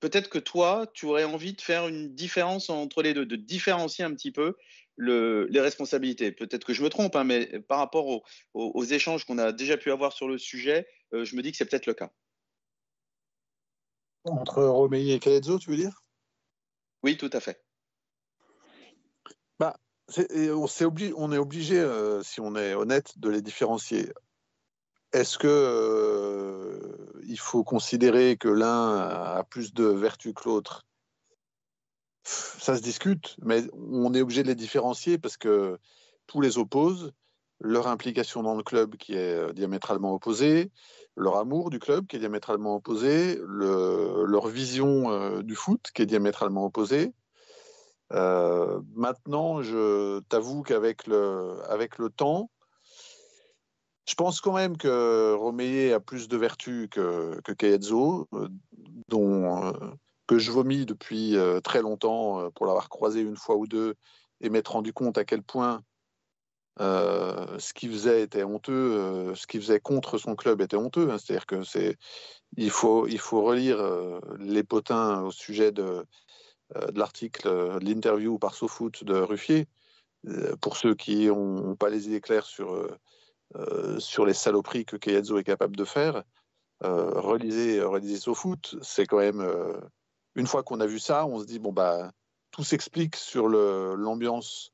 [0.00, 4.04] peut-être que toi, tu aurais envie de faire une différence entre les deux, de différencier
[4.04, 4.56] un petit peu
[5.00, 6.32] les responsabilités.
[6.32, 8.22] Peut-être que je me trompe, hein, mais par rapport
[8.54, 11.56] aux, échanges qu'on a déjà pu avoir sur le sujet, euh, je me dis que
[11.56, 12.10] c'est peut-être le cas.
[14.24, 16.02] Entre Romeyer et Calezzo, tu veux dire?
[17.02, 17.62] Oui, tout à fait.
[20.16, 24.12] On, est obligé, euh, si on est honnête, de les différencier.
[25.12, 30.86] Est-ce que euh, il faut considérer que l'un a plus de vertus que l'autre?
[32.24, 35.78] Ça se discute, mais on est obligé de les différencier parce que
[36.26, 37.12] tous les opposent,
[37.60, 40.70] leur implication dans le club qui est euh, diamétralement opposée,
[41.16, 46.64] leur amour du club qui est diamétralement opposé, leur vision du foot qui est diamétralement
[46.64, 47.12] opposée.
[48.12, 52.50] Euh, maintenant, je t'avoue qu'avec le, temps,
[54.08, 57.52] je pense quand même que Romeyer a plus de vertus que, que
[59.08, 59.72] dont
[60.30, 63.96] que je vomis depuis euh, très longtemps euh, pour l'avoir croisé une fois ou deux
[64.40, 65.82] et m'être rendu compte à quel point
[66.80, 71.10] euh, ce qu'il faisait était honteux, ce qu'il faisait contre son club était honteux.
[71.10, 71.18] Hein.
[71.18, 71.56] C'est-à-dire que
[72.56, 73.82] il faut, il faut relire
[74.38, 76.06] les potins au sujet de,
[76.74, 79.66] de l'article, de l'interview par SoFoot de Ruffier,
[80.60, 82.88] pour ceux qui n'ont pas les idées claires sur,
[83.98, 86.22] sur les saloperies que Kayazzo est capable de faire.
[86.80, 89.44] relisez, relisez SoFoot, c'est quand même
[90.34, 92.12] une fois qu'on a vu ça, on se dit bon bah
[92.50, 94.72] tout s'explique sur l'ambiance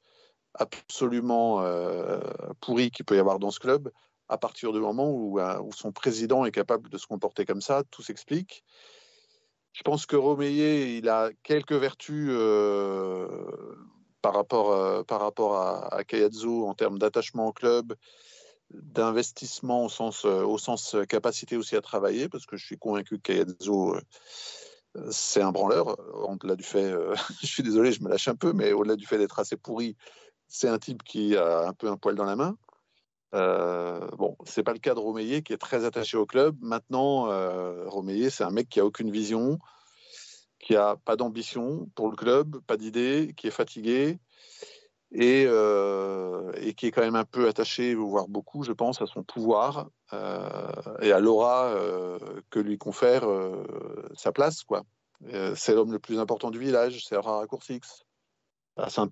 [0.54, 2.20] absolument euh,
[2.60, 3.90] pourrie qu'il peut y avoir dans ce club.
[4.28, 7.82] À partir du moment euh, où, son président est capable de se comporter comme ça,
[7.90, 8.64] tout s'explique.
[9.76, 13.28] Je pense que Romeyer, il a quelques vertus euh,
[14.22, 17.94] par rapport, par rapport à, à en termes d'attachement au club,
[18.70, 23.32] d'investissement au sens, au sens capacité aussi à travailler, parce que je suis convaincu que
[23.32, 23.96] Cayazzo
[25.10, 25.98] c'est un branleur.
[26.28, 29.06] Au-delà du fait, euh, je suis désolé, je me lâche un peu, mais au-delà du
[29.06, 29.96] fait d'être assez pourri,
[30.48, 32.56] c'est un type qui a un peu un poil dans la main.
[33.34, 36.56] Euh, bon, c'est pas le cas de Romeyer qui est très attaché au club.
[36.60, 37.88] Maintenant, euh,
[38.30, 39.58] c'est un mec qui a aucune vision,
[40.58, 44.18] qui a pas d'ambition pour le club, pas d'idée, qui est fatigué
[45.12, 49.22] et, euh, qui est quand même un peu attaché, voire beaucoup, je pense, à son
[49.22, 52.18] pouvoir euh, et à l'aura euh,
[52.50, 53.26] que lui confère
[54.14, 54.64] sa place.
[55.54, 58.04] c'est l'homme le plus important du village, c'est rare à Coursix.
[58.76, 59.08] À saint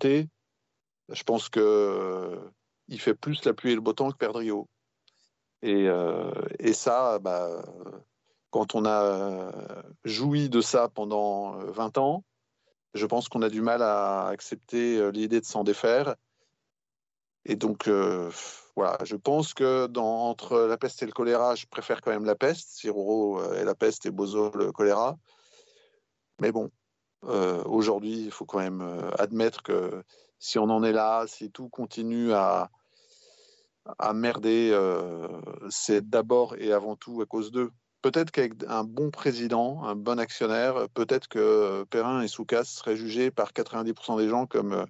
[1.11, 2.39] je pense que
[2.89, 4.69] il fait plus la pluie et le beau temps que Perdrio.
[5.63, 5.89] Et,
[6.59, 7.65] et ça, bah,
[8.51, 9.53] quand on a
[10.05, 12.25] joui de ça pendant 20 ans,
[12.95, 16.15] je pense qu'on a du mal à accepter euh, l'idée de s'en défaire.
[17.45, 18.31] Et donc, euh,
[18.77, 22.37] voilà, je pense que entre la peste et le choléra, je préfère quand même la
[22.37, 22.71] peste.
[22.71, 25.17] Si Roro euh, est la peste et Bozo le choléra.
[26.41, 26.71] Mais bon,
[27.23, 28.83] aujourd'hui, il faut quand même
[29.19, 30.03] admettre que
[30.45, 32.71] si on en est là, si tout continue à,
[33.99, 34.77] à merder,
[35.71, 37.71] c'est d'abord et avant tout à cause d'eux
[38.05, 43.31] peut-être qu'avec un bon président, un bon actionnaire, peut-être que Perrin et Soukas seraient jugés
[43.31, 44.85] par 90% des gens comme, euh,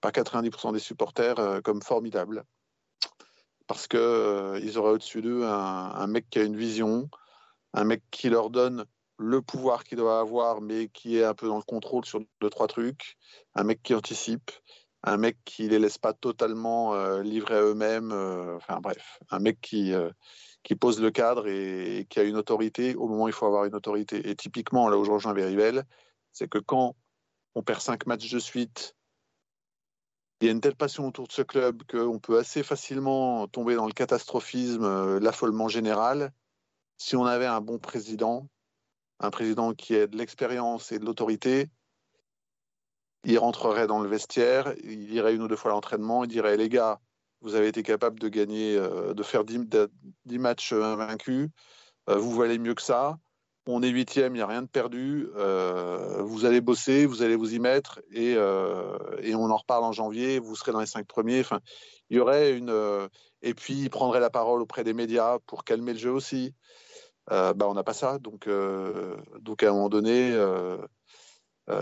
[0.00, 2.42] par 90% des supporters euh, comme formidables.
[3.68, 7.08] Parce qu'ils euh, auraient au-dessus d'eux un, mec qui a une vision,
[7.72, 8.84] un mec qui leur donne
[9.16, 12.50] le pouvoir qu'il doit avoir, mais qui est un peu dans le contrôle sur deux,
[12.50, 13.16] trois trucs,
[13.54, 14.50] un mec qui anticipe,
[15.02, 18.12] un mec qui les laisse pas totalement livrer à eux-mêmes,
[18.56, 19.92] enfin bref, un mec qui,
[20.66, 23.66] qui pose le cadre et, qui a une autorité au moment où il faut avoir
[23.66, 24.28] une autorité.
[24.28, 25.84] Et typiquement, là où je rejoins Verivel,
[26.32, 26.96] c'est que quand
[27.54, 28.96] on perd cinq matchs de suite,
[30.40, 33.76] il y a une telle passion autour de ce club qu'on peut assez facilement tomber
[33.76, 36.32] dans le catastrophisme, euh, l'affolement général.
[36.98, 38.48] Si on avait un bon président,
[39.20, 41.70] un président qui ait de l'expérience et de l'autorité,
[43.26, 46.56] il rentrerait dans le vestiaire, il irait une ou deux fois à l'entraînement, il dirait
[46.56, 47.00] les gars,
[47.40, 49.68] vous avez été capable de gagner, euh, de faire 10,
[50.38, 51.48] matchs invaincus.
[52.08, 53.18] Euh, vous valez mieux que ça.
[53.66, 55.28] On est huitième, il n'y a rien de perdu.
[55.36, 59.90] Euh, vous allez bosser, vous allez vous y mettre et, et, on en reparle en
[59.90, 60.38] janvier.
[60.38, 61.40] Vous serez dans les cinq premiers.
[61.40, 61.60] Enfin,
[62.08, 62.72] il y aurait une.
[63.42, 66.54] et puis, il prendrait la parole auprès des médias pour calmer le jeu aussi.
[67.28, 68.18] bah, on n'a pas ça.
[68.20, 68.48] Donc,
[69.40, 70.32] donc, à un moment donné,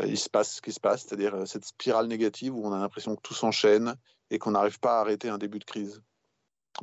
[0.06, 3.16] il se passe ce qui se passe, c'est-à-dire cette spirale négative où on a l'impression
[3.16, 3.94] que tout s'enchaîne
[4.30, 6.00] et qu'on n'arrive pas à arrêter un début de crise.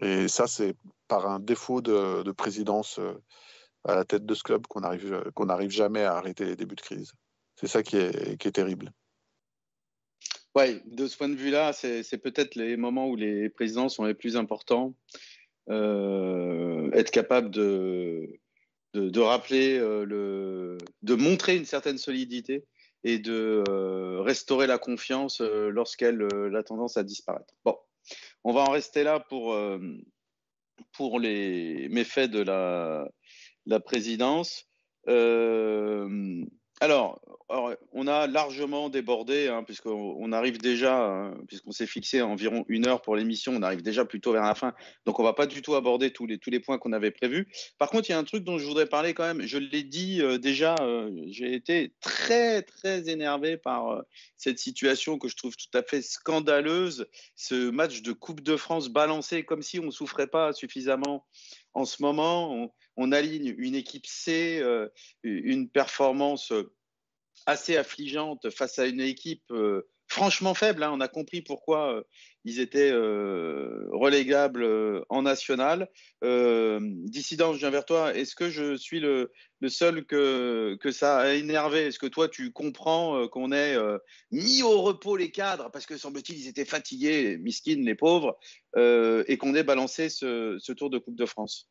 [0.02, 0.76] Et ça, c'est
[1.08, 3.14] par un défaut de, présidence euh,
[3.84, 6.76] à la tête de ce club qu'on n'arrive qu'on n'arrive jamais à arrêter les débuts
[6.76, 7.12] de crise.
[7.56, 8.91] C'est ça qui est, qui est terrible.
[10.56, 14.14] Oui, de ce point de vue-là, c'est peut-être les moments où les présidents sont les
[14.14, 14.93] plus importants.
[15.70, 18.39] Euh, être capable de,
[18.93, 22.66] de, rappeler le, de montrer une certaine solidité
[23.04, 23.64] et de
[24.20, 27.54] restaurer la confiance lorsqu'elle a tendance à disparaître.
[27.66, 27.78] Bon,
[28.43, 29.58] on va en rester là pour,
[30.93, 34.68] pour les méfaits de la présidence.
[36.82, 37.21] Alors,
[37.93, 43.03] on a largement débordé, hein, puisqu'on arrive déjà, hein, puisqu'on s'est fixé environ une heure
[43.03, 44.73] pour l'émission, on arrive déjà plutôt vers la fin,
[45.05, 47.47] donc on va pas du tout aborder tous les, tous les points qu'on avait prévus.
[47.77, 49.84] Par contre, il y a un truc dont je voudrais parler quand même, je l'ai
[49.84, 54.01] dit euh, déjà, euh, j'ai été très, très énervé par euh,
[54.38, 57.05] cette situation que je trouve tout à fait scandaleuse,
[57.36, 61.27] ce match de Coupe de France balancé comme si on ne souffrait pas suffisamment
[61.74, 62.72] en ce moment.
[62.97, 64.63] On, aligne une équipe C,
[65.24, 66.53] une performance
[67.45, 70.84] assez affligeante face à une équipe euh, franchement faible.
[70.84, 70.91] Hein.
[70.93, 72.03] On a compris pourquoi euh,
[72.43, 74.68] ils étaient euh, relégables
[75.09, 75.89] en national.
[76.22, 78.14] Dissident, je viens vers toi.
[78.14, 79.32] Est-ce que je suis le,
[79.68, 81.88] seul que, que, ça a énervé?
[81.88, 83.78] Est-ce que toi, tu comprends qu'on ait
[84.32, 85.72] mis au repos les cadres?
[85.72, 88.38] Parce que semble-t-il, ils étaient fatigués, miskin, les pauvres,
[88.76, 91.70] et qu'on ait balancé ce, Tour de Coupe de France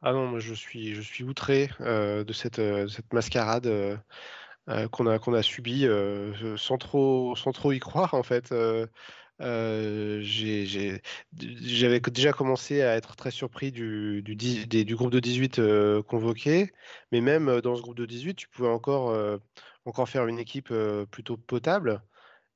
[0.00, 2.60] ah non, moi je suis, outré de cette
[3.12, 3.98] mascarade
[4.92, 5.86] qu'on a, qu'on a subie
[6.56, 8.52] sans, trop, sans trop y croire en fait.
[9.40, 11.00] j'avais
[12.00, 15.60] déjà commencé à être très surpris du, du, du groupe de 18
[16.06, 16.72] convoqué,
[17.12, 19.16] mais même dans ce groupe de 18, tu pouvais encore,
[19.84, 20.72] encore faire une équipe
[21.10, 22.02] plutôt potable.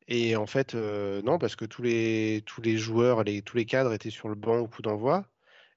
[0.08, 3.92] Et en fait, non, parce que tous les, tous les joueurs, les, tous les cadres
[3.92, 5.26] étaient sur le banc au coup d'envoi.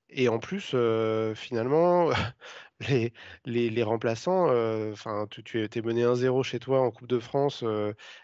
[0.09, 0.75] Et en plus,
[1.35, 2.09] finalement,
[2.89, 3.11] les,
[3.45, 4.47] les, remplaçants,
[4.91, 7.63] enfin, tu, tu es mené 1-0 chez toi en Coupe de France,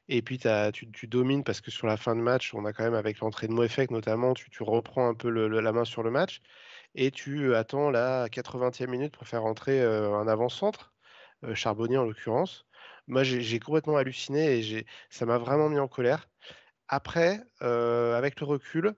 [0.08, 0.40] et puis
[0.74, 3.20] tu, tu, domines parce que sur la fin de match, on a quand même, avec
[3.20, 6.42] l'entrée de Moefek notamment, tu, tu reprends un peu la main sur le match,
[6.96, 10.94] et tu attends la 80e minute pour faire entrer un avant-centre,
[11.56, 12.66] Charbonnier en l'occurrence.
[13.08, 16.30] Moi, j'ai complètement halluciné et ça m'a vraiment mis en colère.
[16.88, 18.96] Après, avec le recul,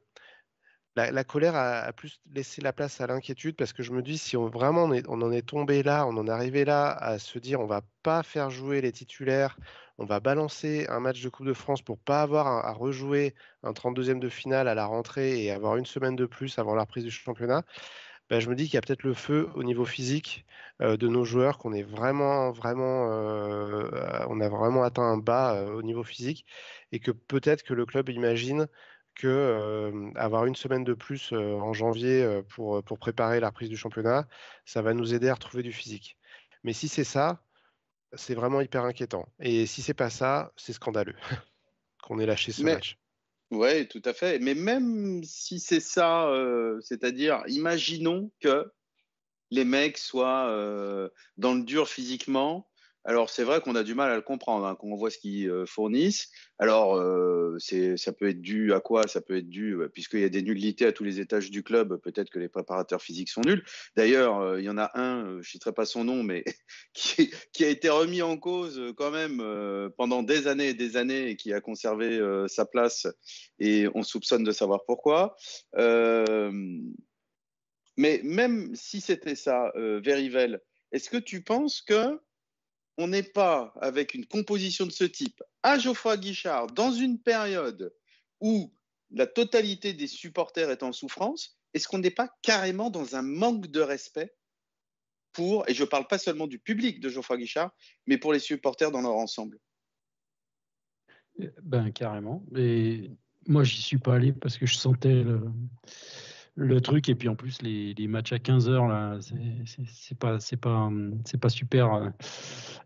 [0.96, 4.38] la, colère a, plus laissé la place à l'inquiétude parce que je me dis si
[4.38, 7.60] on, vraiment on, en est tombé là, on en est arrivé là à se dire
[7.60, 9.58] on va pas faire jouer les titulaires,
[9.98, 13.34] on va balancer un match de Coupe de France pour pas avoir à, rejouer
[13.64, 16.82] un 32e de finale à la rentrée et avoir une semaine de plus avant la
[16.82, 17.64] reprise du championnat.
[18.30, 20.46] Ben, je me dis qu'il y a peut-être le feu au niveau physique
[20.82, 25.56] euh, de nos joueurs, qu'on est vraiment, vraiment, euh, on a vraiment atteint un bas
[25.56, 26.46] euh, au niveau physique,
[26.92, 28.68] et que peut-être que le club imagine
[29.16, 34.28] que avoir une semaine de plus en janvier pour, pour préparer la reprise du championnat,
[34.66, 36.18] ça va nous aider à retrouver du physique.
[36.64, 37.44] Mais si c'est ça,
[38.14, 39.28] c'est vraiment hyper inquiétant.
[39.40, 41.16] Et si c'est pas ça, c'est scandaleux
[42.04, 42.98] qu'on ait lâché ce match.
[43.52, 44.40] Oui, tout à fait.
[44.40, 46.28] Mais même si c'est ça,
[46.82, 48.72] c'est-à-dire, imaginons que
[49.52, 50.48] les mecs soient
[51.38, 52.68] dans le dur physiquement,
[53.06, 55.18] alors c'est vrai qu'on a du mal à le comprendre hein, quand on voit ce
[55.18, 56.30] qu'ils euh, fournissent.
[56.58, 57.58] Alors euh,
[57.98, 59.08] ça peut être dû à quoi?
[59.08, 61.64] Ça peut être dû euh, puisqu'il y a des nullités à tous les étages du
[61.64, 61.98] club.
[61.98, 63.66] Peut-être que les préparateurs physiques sont nuls.
[63.98, 66.46] D'ailleurs, il y en a un, je ne citerai pas son nom, mais
[66.94, 67.30] qui,
[67.60, 69.44] a été remis en cause quand même
[69.98, 73.08] pendant des années et des années et qui a conservé sa place.
[73.60, 75.36] Et on soupçonne de savoir pourquoi.
[77.98, 82.20] mais même si c'était ça, Verivel, est-ce que tu penses que
[82.98, 87.94] on n'est pas avec une composition de ce type à Geoffroy Guichard dans une période
[88.40, 88.74] où
[89.12, 93.68] la totalité des supporters est en souffrance, est-ce qu'on n'est pas carrément dans un manque
[93.68, 94.34] de respect
[95.32, 97.72] pour, et je ne parle pas seulement du public de Geoffroy Guichard,
[98.06, 99.60] mais pour les supporters dans leur ensemble?
[101.64, 102.46] Ben carrément.
[102.56, 103.10] Et
[103.48, 105.42] moi, j'y suis pas allé parce que je sentais le,
[106.56, 109.18] le truc et puis en plus les, matchs à 15 heures là
[109.96, 110.92] c'est pas c'est pas
[111.26, 112.12] c'est pas super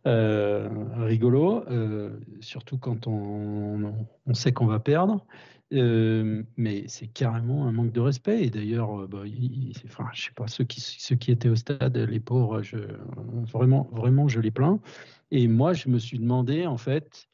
[0.05, 3.93] euh, rigolo euh, surtout quand on,
[4.26, 5.26] on sait qu'on va perdre.
[5.74, 8.43] Euh, mais c'est carrément un manque de respect.
[8.43, 9.24] Et d'ailleurs bah,
[9.86, 12.78] enfin je sais pas ceux qui ceux qui étaient au stade les pauvres je,
[13.51, 14.80] vraiment vraiment je les plains.
[15.32, 17.28] Et moi je me suis demandé en fait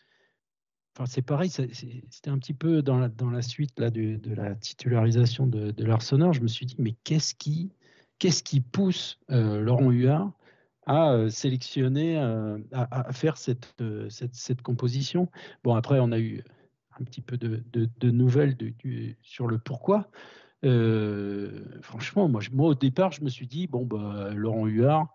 [1.05, 5.85] C'est pareil, c'était un petit peu dans la, suite là, de, la titularisation de, de
[5.85, 6.33] l'Arsenal.
[6.33, 7.71] Je me suis dit, mais qu'est-ce qui,
[8.43, 10.31] qui pousse euh, Laurent Huard
[10.85, 13.73] à euh, sélectionner, euh, à, faire cette,
[14.63, 15.29] composition?
[15.63, 16.43] Bon, après, on a eu
[16.99, 18.55] un petit peu de, nouvelles
[19.21, 20.09] sur le pourquoi.
[21.81, 25.13] franchement, moi, moi, au départ, je me suis dit, bon, bah, Laurent Huard,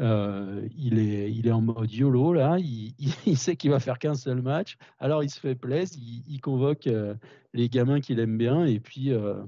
[0.00, 2.56] euh, il, est, il est en mode YOLO, là.
[2.58, 2.94] Il,
[3.26, 4.76] il, sait qu'il va faire qu'un seul match.
[4.98, 5.98] Alors, il se fait plaisir.
[6.28, 7.14] Il, convoque euh,
[7.52, 8.64] les gamins qu'il aime bien.
[8.64, 9.42] Et puis, euh,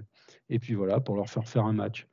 [0.48, 2.06] et puis voilà, pour leur faire faire un match.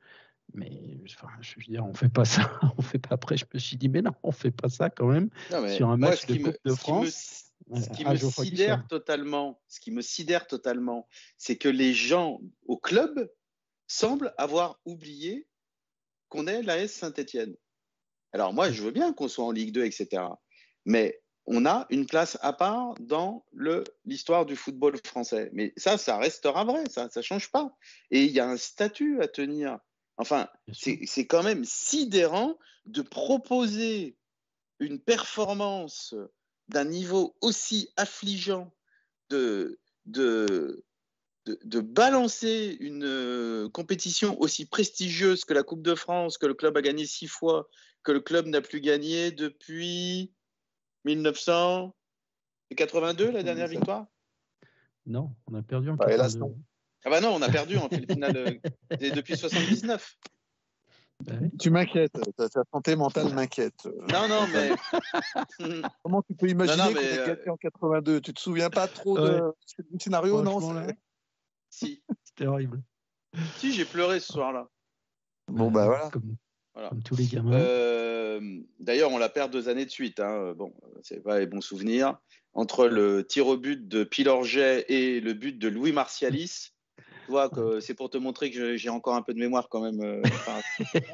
[0.54, 2.50] Mais enfin, je veux dire, on fait pas ça.
[2.78, 3.14] On fait pas.
[3.14, 5.28] Après, je me suis dit, mais non, on fait pas ça quand même
[5.76, 7.52] sur un match de Coupe de France.
[7.74, 12.78] Ce qui me sidère totalement, ce qui me sidère totalement, c'est que les gens au
[12.78, 13.30] club
[13.88, 15.46] semblent avoir oublié
[16.28, 17.54] qu'on est l'AS Saint-Étienne.
[18.32, 20.22] Alors moi, je veux bien qu'on soit en Ligue 2, etc.
[20.84, 23.44] Mais on a une place à part dans
[24.04, 25.50] l'histoire du football français.
[25.52, 27.74] Mais ça, ça restera vrai, ça ne change pas.
[28.10, 29.78] Et il y a un statut à tenir.
[30.18, 34.18] Enfin, c'est quand même sidérant de proposer
[34.78, 36.14] une performance
[36.68, 38.70] d'un niveau aussi affligeant,
[39.30, 40.84] de, de,
[41.64, 46.76] de, balancer une euh, compétition aussi prestigieuse que la Coupe de France, que le club
[46.76, 47.68] a gagné six fois,
[48.02, 50.32] que le club n'a plus gagné depuis
[51.04, 54.06] 1982, la dernière victoire?
[55.06, 56.28] Non, on a perdu en bah, Ah
[57.10, 58.58] bah non, on a perdu en finale euh,
[59.14, 60.18] depuis 79.
[61.20, 63.88] Bah tu m'inquiètes, ta, santé mentale m'inquiète.
[64.12, 64.70] Non, non, mais.
[66.04, 69.42] Comment tu peux imaginer qu'on a gagné en 82 Tu te souviens pas trop de,
[69.90, 70.42] du scénario?
[70.42, 70.60] Non,
[71.70, 72.02] si.
[72.24, 72.82] C'était horrible.
[73.56, 74.68] Si, j'ai pleuré ce soir-là.
[75.48, 76.10] Bon, bah voilà.
[76.10, 76.36] Comme,
[77.04, 77.52] tous les gamins.
[77.52, 78.40] Euh,
[78.78, 80.20] d'ailleurs, on la perd deux années de suite.
[80.20, 80.54] Hein.
[80.56, 82.18] Bon, c'est pas les bons souvenirs.
[82.54, 87.48] Entre le tir au but de Pilorget et le but de Louis Martialis, tu vois
[87.48, 90.00] que c'est pour te montrer que j'ai encore un peu de mémoire quand même.
[90.00, 90.22] Euh,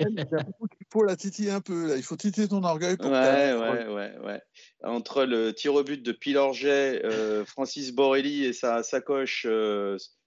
[0.09, 1.89] il faut la titiller un peu.
[1.89, 1.97] Là.
[1.97, 2.97] Il faut titiller ton orgueil.
[2.97, 4.43] Pour ouais, ouais, ouais, ouais,
[4.85, 9.47] Entre le tir au but de Pilorget, euh, Francis Borelli et sa sacoche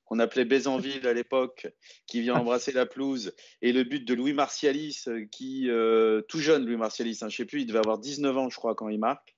[0.08, 1.68] qu'on appelait Bézanville à l'époque,
[2.08, 6.40] qui vient embrasser la pelouse, et le but de Louis Martialis, euh, qui, euh, tout
[6.40, 8.74] jeune Louis Martialis, hein, je ne sais plus, il devait avoir 19 ans, je crois,
[8.74, 9.36] quand il marque.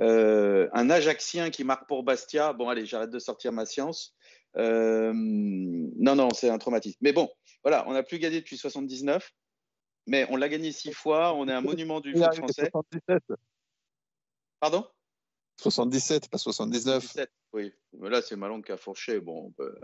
[0.00, 2.52] Euh, un Ajaxien qui marque pour Bastia.
[2.52, 4.16] Bon, allez, j'arrête de sortir ma science.
[4.56, 5.12] non,
[6.16, 6.98] non, c'est un traumatisme.
[7.00, 7.28] Mais bon,
[7.62, 9.32] voilà, on n'a plus gagné depuis 79,
[10.08, 11.34] mais on l'a gagné six fois.
[11.34, 12.70] On est un monument du foot français.
[14.60, 14.84] Pardon?
[15.60, 17.02] 77, pas 79.
[17.02, 17.72] 77, oui.
[17.98, 19.20] Mais là, c'est ma langue qui a fourché.
[19.20, 19.74] Bon, on peut,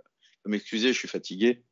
[0.46, 1.64] m'excuser, je suis fatigué.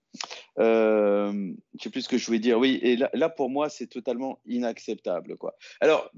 [0.59, 2.59] Euh, je ne sais plus ce que je voulais dire.
[2.59, 5.37] Oui, et là, pour moi, c'est totalement inacceptable.
[5.37, 5.57] Quoi.
[5.81, 6.11] Alors,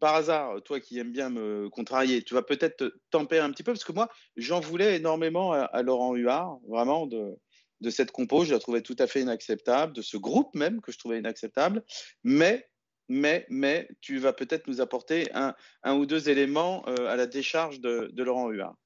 [0.00, 3.72] par hasard, toi qui aimes bien me contrarier, tu vas peut-être tempérer un petit peu,
[3.72, 7.36] parce que moi, j'en voulais énormément à, Laurent Huard, vraiment, de,
[7.80, 8.44] de cette compo.
[8.44, 11.84] Je la trouvais tout à fait inacceptable, de ce groupe même que je trouvais inacceptable.
[12.24, 12.68] Mais
[13.10, 17.26] mais, mais tu vas peut-être nous apporter un, un, ou deux éléments euh, à la
[17.26, 18.76] décharge de, Laurent Huard.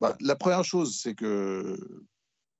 [0.00, 1.76] Bah, la première chose, c'est que,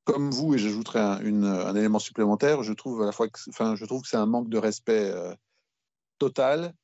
[0.03, 3.77] comme vous, et j'ajouterai un, un, élément supplémentaire, je trouve à la fois que, enfin,
[3.77, 5.33] je trouve que c'est un manque de respect euh,
[6.19, 6.75] total.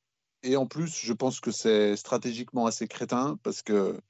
[0.45, 4.01] Et en plus, je pense que c'est stratégiquement assez crétin parce que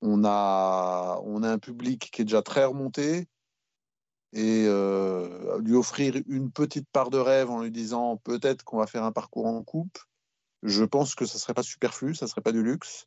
[0.00, 3.28] on a, on a un public qui est déjà très remonté,
[4.32, 8.86] et euh, lui offrir une petite part de rêve en lui disant peut-être qu'on va
[8.86, 9.98] faire un parcours en coupe,
[10.62, 13.06] je pense que ça ne serait pas superflu, ça ne serait pas du luxe.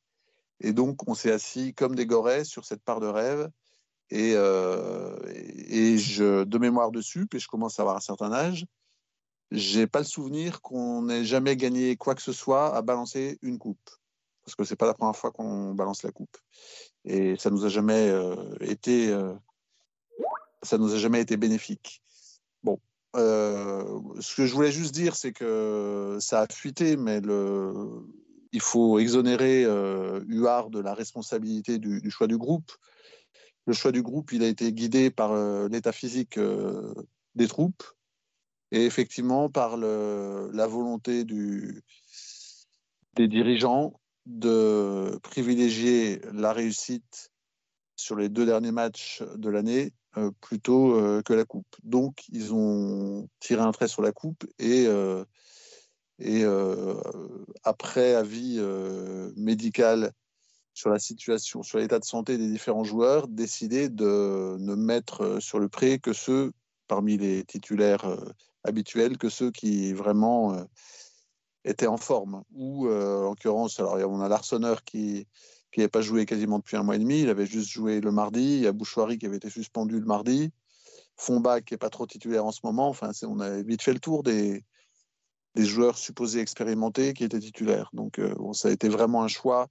[0.59, 3.49] Et donc, on s'est assis comme des gorées sur cette part de rêve.
[4.09, 8.65] Et, euh, et je, de mémoire dessus, puis je commence à avoir un certain âge,
[9.51, 13.57] j'ai pas le souvenir qu'on ait jamais gagné quoi que ce soit à balancer une
[13.57, 13.89] coupe.
[14.43, 16.37] Parce que c'est pas la première fois qu'on balance la coupe.
[17.05, 19.15] Et ça nous a jamais euh, été
[20.63, 22.01] ça nous a jamais été bénéfique.
[22.63, 22.79] Bon,
[23.15, 27.21] euh, ce que je voulais juste dire, c'est que ça a fuité, mais
[28.53, 32.71] il faut exonérer euh, Huard de la responsabilité du, choix du groupe.
[33.65, 36.93] Le choix du groupe, il a été guidé par euh, l'état physique euh,
[37.35, 37.83] des troupes
[38.71, 47.32] et effectivement par la volonté des dirigeants de privilégier la réussite
[47.95, 51.75] sur les deux derniers matchs de l'année euh, plutôt euh, que la coupe.
[51.83, 55.25] Donc, ils ont tiré un trait sur la coupe et, euh,
[57.63, 58.59] après avis
[59.35, 60.11] médical
[60.75, 65.59] sur la situation, sur l'état de santé des différents joueurs, décidé de ne mettre sur
[65.59, 66.51] le pré que ceux
[66.87, 68.05] parmi les titulaires
[68.63, 70.55] habituels, que ceux qui vraiment
[71.65, 72.43] étaient en forme.
[72.53, 75.27] Ou en l'occurrence, alors on a l'Arseneur qui
[75.73, 77.21] qui n'avait pas joué quasiment depuis un mois et demi.
[77.21, 78.41] Il avait juste joué le mardi.
[78.41, 80.51] Il y a Bouchoirie qui avait été suspendu le mardi.
[81.17, 82.87] Fomba qui n'est pas trop titulaire en ce moment.
[82.89, 84.63] Enfin, on a vite fait le tour des,
[85.55, 87.89] joueurs supposés expérimentés qui étaient titulaires.
[87.93, 89.67] Donc, euh, ça a été vraiment un choix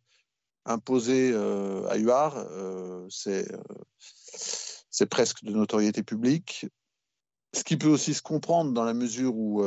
[0.65, 2.37] imposé euh, à Huard.
[2.37, 6.67] Euh, c'est presque de notoriété publique.
[7.55, 9.63] Ce qui peut aussi se comprendre dans la mesure où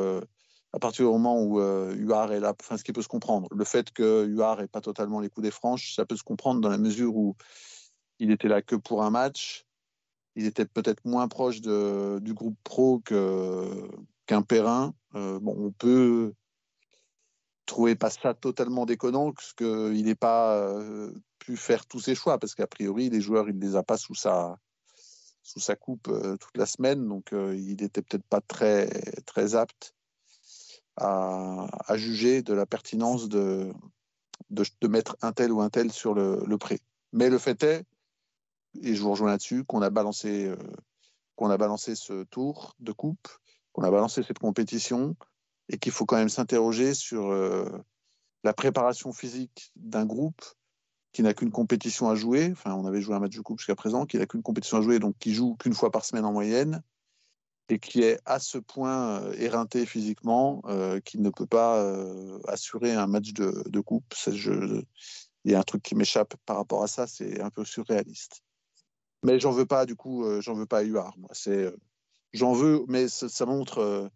[0.76, 3.48] à partir du moment où euh, Huard est là, enfin, ce qui peut se comprendre,
[3.56, 6.60] le fait que Huard n'ait pas totalement les coups des franches, ça peut se comprendre
[6.60, 7.38] dans la mesure où
[8.20, 9.66] il était là que pour un match
[10.36, 14.94] il était peut-être moins proche du groupe pro qu'un Perrin.
[15.14, 16.34] bon, on peut
[17.66, 20.78] trouver pas ça totalement déconnant qu'il n'ait pas
[21.40, 23.96] pu faire tous ses choix parce qu'a priori, les joueurs, il ne les a pas
[23.96, 24.60] sous sa,
[25.42, 27.08] sous sa coupe toute la semaine.
[27.08, 28.90] Donc, il n'était peut-être pas très,
[29.26, 29.95] très apte
[30.98, 33.72] à, juger de la pertinence de,
[34.50, 36.80] de, mettre un tel ou un tel sur le, le prêt.
[37.12, 37.86] Mais le fait est,
[38.82, 40.54] et je vous rejoins là-dessus, qu'on a balancé,
[41.36, 43.28] qu'on a balancé ce tour de coupe,
[43.72, 45.16] qu'on a balancé cette compétition,
[45.70, 47.34] et qu'il faut quand même s'interroger sur
[48.44, 50.42] la préparation physique d'un groupe
[51.12, 52.50] qui n'a qu'une compétition à jouer.
[52.52, 54.82] Enfin, on avait joué un match de coupe jusqu'à présent, qui n'a qu'une compétition à
[54.82, 56.84] jouer, donc qui joue qu'une fois par semaine en moyenne,
[57.70, 62.40] et qui est à ce point euh, éreinté physiquement euh, qu'il ne peut pas euh,
[62.48, 64.14] assurer un match de, coupe.
[64.28, 68.42] Il y a un truc qui m'échappe par rapport à ça, c'est un peu surréaliste.
[69.24, 71.16] Mais j'en veux pas, du coup, j'en veux pas à Huard.
[71.18, 71.30] Moi,
[72.34, 74.10] j'en veux, mais ça, montre,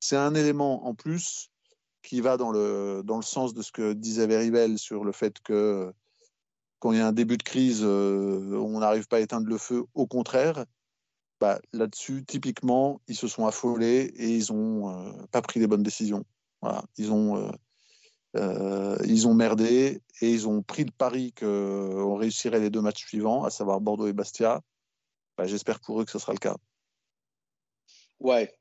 [0.00, 1.50] c'est un élément en plus
[2.02, 5.40] qui va dans le, dans le sens de ce que disait Veribel sur le fait
[5.40, 5.92] que
[6.80, 9.58] quand il y a un début de crise, euh, on n'arrive pas à éteindre le
[9.58, 9.84] feu.
[9.94, 10.64] Au contraire,
[11.40, 15.82] bah, là-dessus, typiquement, ils se sont affolés et ils n'ont euh, pas pris les bonnes
[15.82, 16.24] décisions.
[16.98, 17.50] Ils, ont,
[18.36, 23.06] euh, ils ont merdé et ils ont pris le pari qu'on réussirait les deux matchs
[23.06, 24.60] suivants, à savoir Bordeaux et Bastia.
[25.38, 26.56] Bah, j'espère pour eux que ce sera le cas.
[28.18, 28.54] Ouais,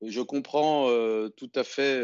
[0.00, 0.88] je comprends
[1.36, 2.00] tout à fait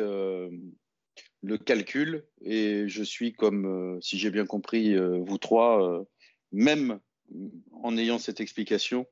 [1.42, 6.04] le calcul et je suis comme, euh, si j'ai bien compris, euh, vous trois, euh,
[6.52, 7.00] même
[7.72, 9.06] en ayant cette explication,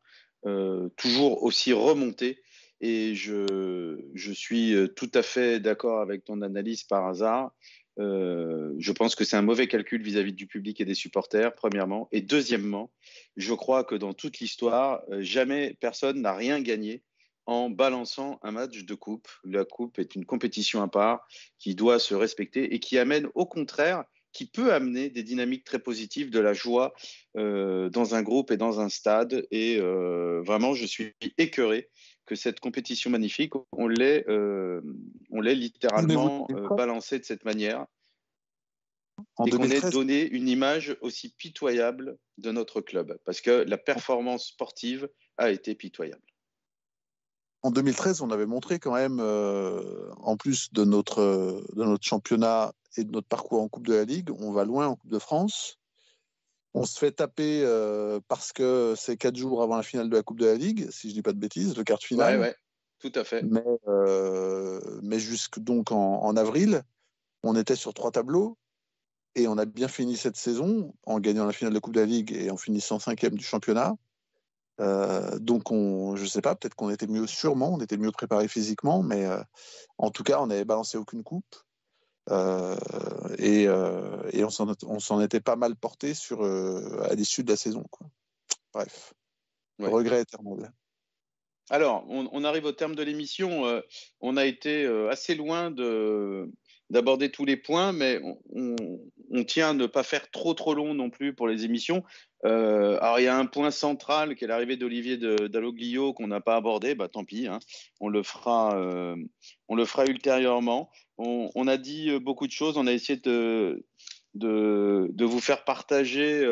[0.97, 2.41] toujours aussi remonté.
[2.81, 7.53] Et je, je suis tout à fait d'accord avec ton analyse par hasard.
[7.99, 12.09] je pense que c'est un mauvais calcul vis-à-vis -vis du public et des supporters, premièrement.
[12.13, 12.91] Et deuxièmement,
[13.37, 17.03] je crois que dans toute l'histoire, jamais personne n'a rien gagné
[17.47, 19.29] en balançant un match de coupe.
[19.45, 21.27] La coupe est une compétition à part
[21.59, 24.05] qui doit se respecter et qui amène au contraire,
[24.37, 26.93] qui peut amener des dynamiques très positives, de la joie
[27.39, 29.47] euh, dans un groupe et dans un stade.
[29.51, 31.89] Et euh, vraiment, je suis écœuré
[32.27, 34.83] que cette compétition magnifique, on l'ait, euh,
[35.31, 37.87] on l'ait littéralement balancée de cette manière.
[39.47, 44.49] et qu'on ait donné une image aussi pitoyable de notre club, parce que la performance
[44.49, 45.09] sportive
[45.39, 46.26] a été pitoyable
[47.63, 52.73] en 2013, on avait montré quand même, euh, en plus de notre, de notre championnat
[52.97, 55.19] et de notre parcours en Coupe de la Ligue, on va loin en Coupe de
[55.19, 55.79] France.
[56.75, 60.23] On se fait taper euh, parce que c'est quatre jours avant la finale de la
[60.23, 62.35] Coupe de la Ligue, si je ne dis pas de bêtises, le quart de finale.
[62.35, 62.55] Oui, ouais,
[62.99, 63.43] tout à fait.
[63.43, 66.83] Mais, euh, mais jusque donc en, en, avril,
[67.43, 68.59] on était sur trois tableaux
[69.35, 72.01] et on a bien fini cette saison en gagnant la finale de la Coupe de
[72.01, 73.97] la Ligue et en finissant cinquième du championnat.
[74.81, 78.13] Euh, donc, on, je ne sais pas, peut-être qu'on était mieux, sûrement, on était mieux
[78.13, 79.41] préparé physiquement, mais euh,
[79.99, 81.57] en tout cas, on n'avait balancé aucune coupe.
[82.29, 82.77] Euh,
[83.39, 83.63] et,
[84.33, 87.85] et, on s'en était pas mal porté sur, à l'issue de la saison.
[87.91, 88.09] Quoi.
[88.73, 89.15] Bref,
[89.79, 89.89] ouais.
[89.89, 90.73] regret éternel.
[91.71, 93.81] Alors, on, on, arrive au terme de l'émission.
[94.21, 96.51] on a été assez loin de,
[96.91, 98.21] d'aborder tous les points, mais
[98.53, 98.77] on,
[99.45, 102.05] tient à ne pas faire trop trop long non plus pour les émissions.
[102.45, 106.41] Euh, alors il y a un point central qui est l'arrivée d'Olivier Dalloglio qu'on n'a
[106.41, 107.59] pas abordé, bah tant pis, hein.
[108.01, 109.17] on le fera, euh,
[109.69, 110.91] on le fera ultérieurement.
[111.19, 113.85] On, a dit euh, beaucoup de choses, on a essayé de,
[114.35, 116.47] de, vous faire partager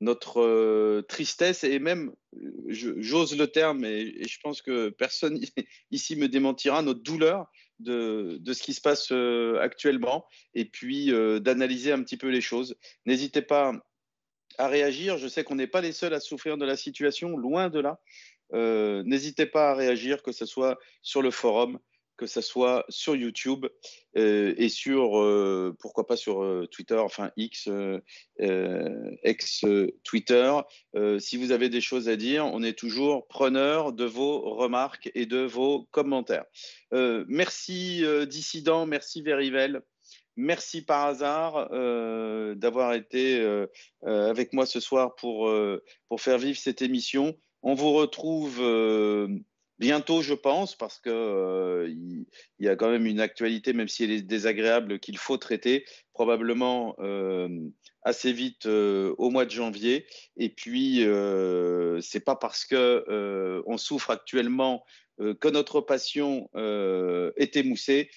[0.00, 2.12] notre tristesse et même,
[2.66, 5.38] j'ose le terme et, et, je pense que personne
[5.92, 7.46] ici me démentira, notre douleur
[7.82, 12.40] de, ce qui se passe euh, actuellement et puis euh, d'analyser un petit peu les
[12.40, 12.76] choses.
[13.06, 13.72] N'hésitez pas
[14.58, 15.18] à réagir.
[15.18, 18.00] Je sais qu'on n'est pas les seuls à souffrir de la situation, loin de là.
[18.54, 21.78] Euh, N'hésitez pas à réagir, que ce soit sur le forum,
[22.22, 23.66] que ce soit sur YouTube
[24.16, 27.68] euh, et sur, euh, pourquoi pas sur euh, Twitter, enfin X,
[28.38, 29.64] ex
[30.04, 30.52] Twitter.
[31.18, 35.26] si vous avez des choses à dire, on est toujours preneur de vos remarques et
[35.26, 36.44] de vos commentaires.
[36.92, 39.82] merci Dissident, merci Verivel.
[40.36, 41.68] Merci par hasard
[42.56, 43.44] d'avoir été
[44.02, 45.52] avec moi ce soir pour,
[46.08, 47.36] pour faire vivre cette émission.
[47.62, 48.60] On vous retrouve
[49.78, 51.12] bientôt, je pense, parce qu'il
[52.58, 55.84] il y, a quand même une actualité, même si elle est désagréable, qu'il faut traiter
[56.12, 56.96] probablement
[58.02, 60.06] assez vite au mois de janvier.
[60.36, 61.04] Et puis,
[62.00, 64.84] c'est pas parce que on souffre actuellement
[65.18, 68.10] que notre passion est émoussée.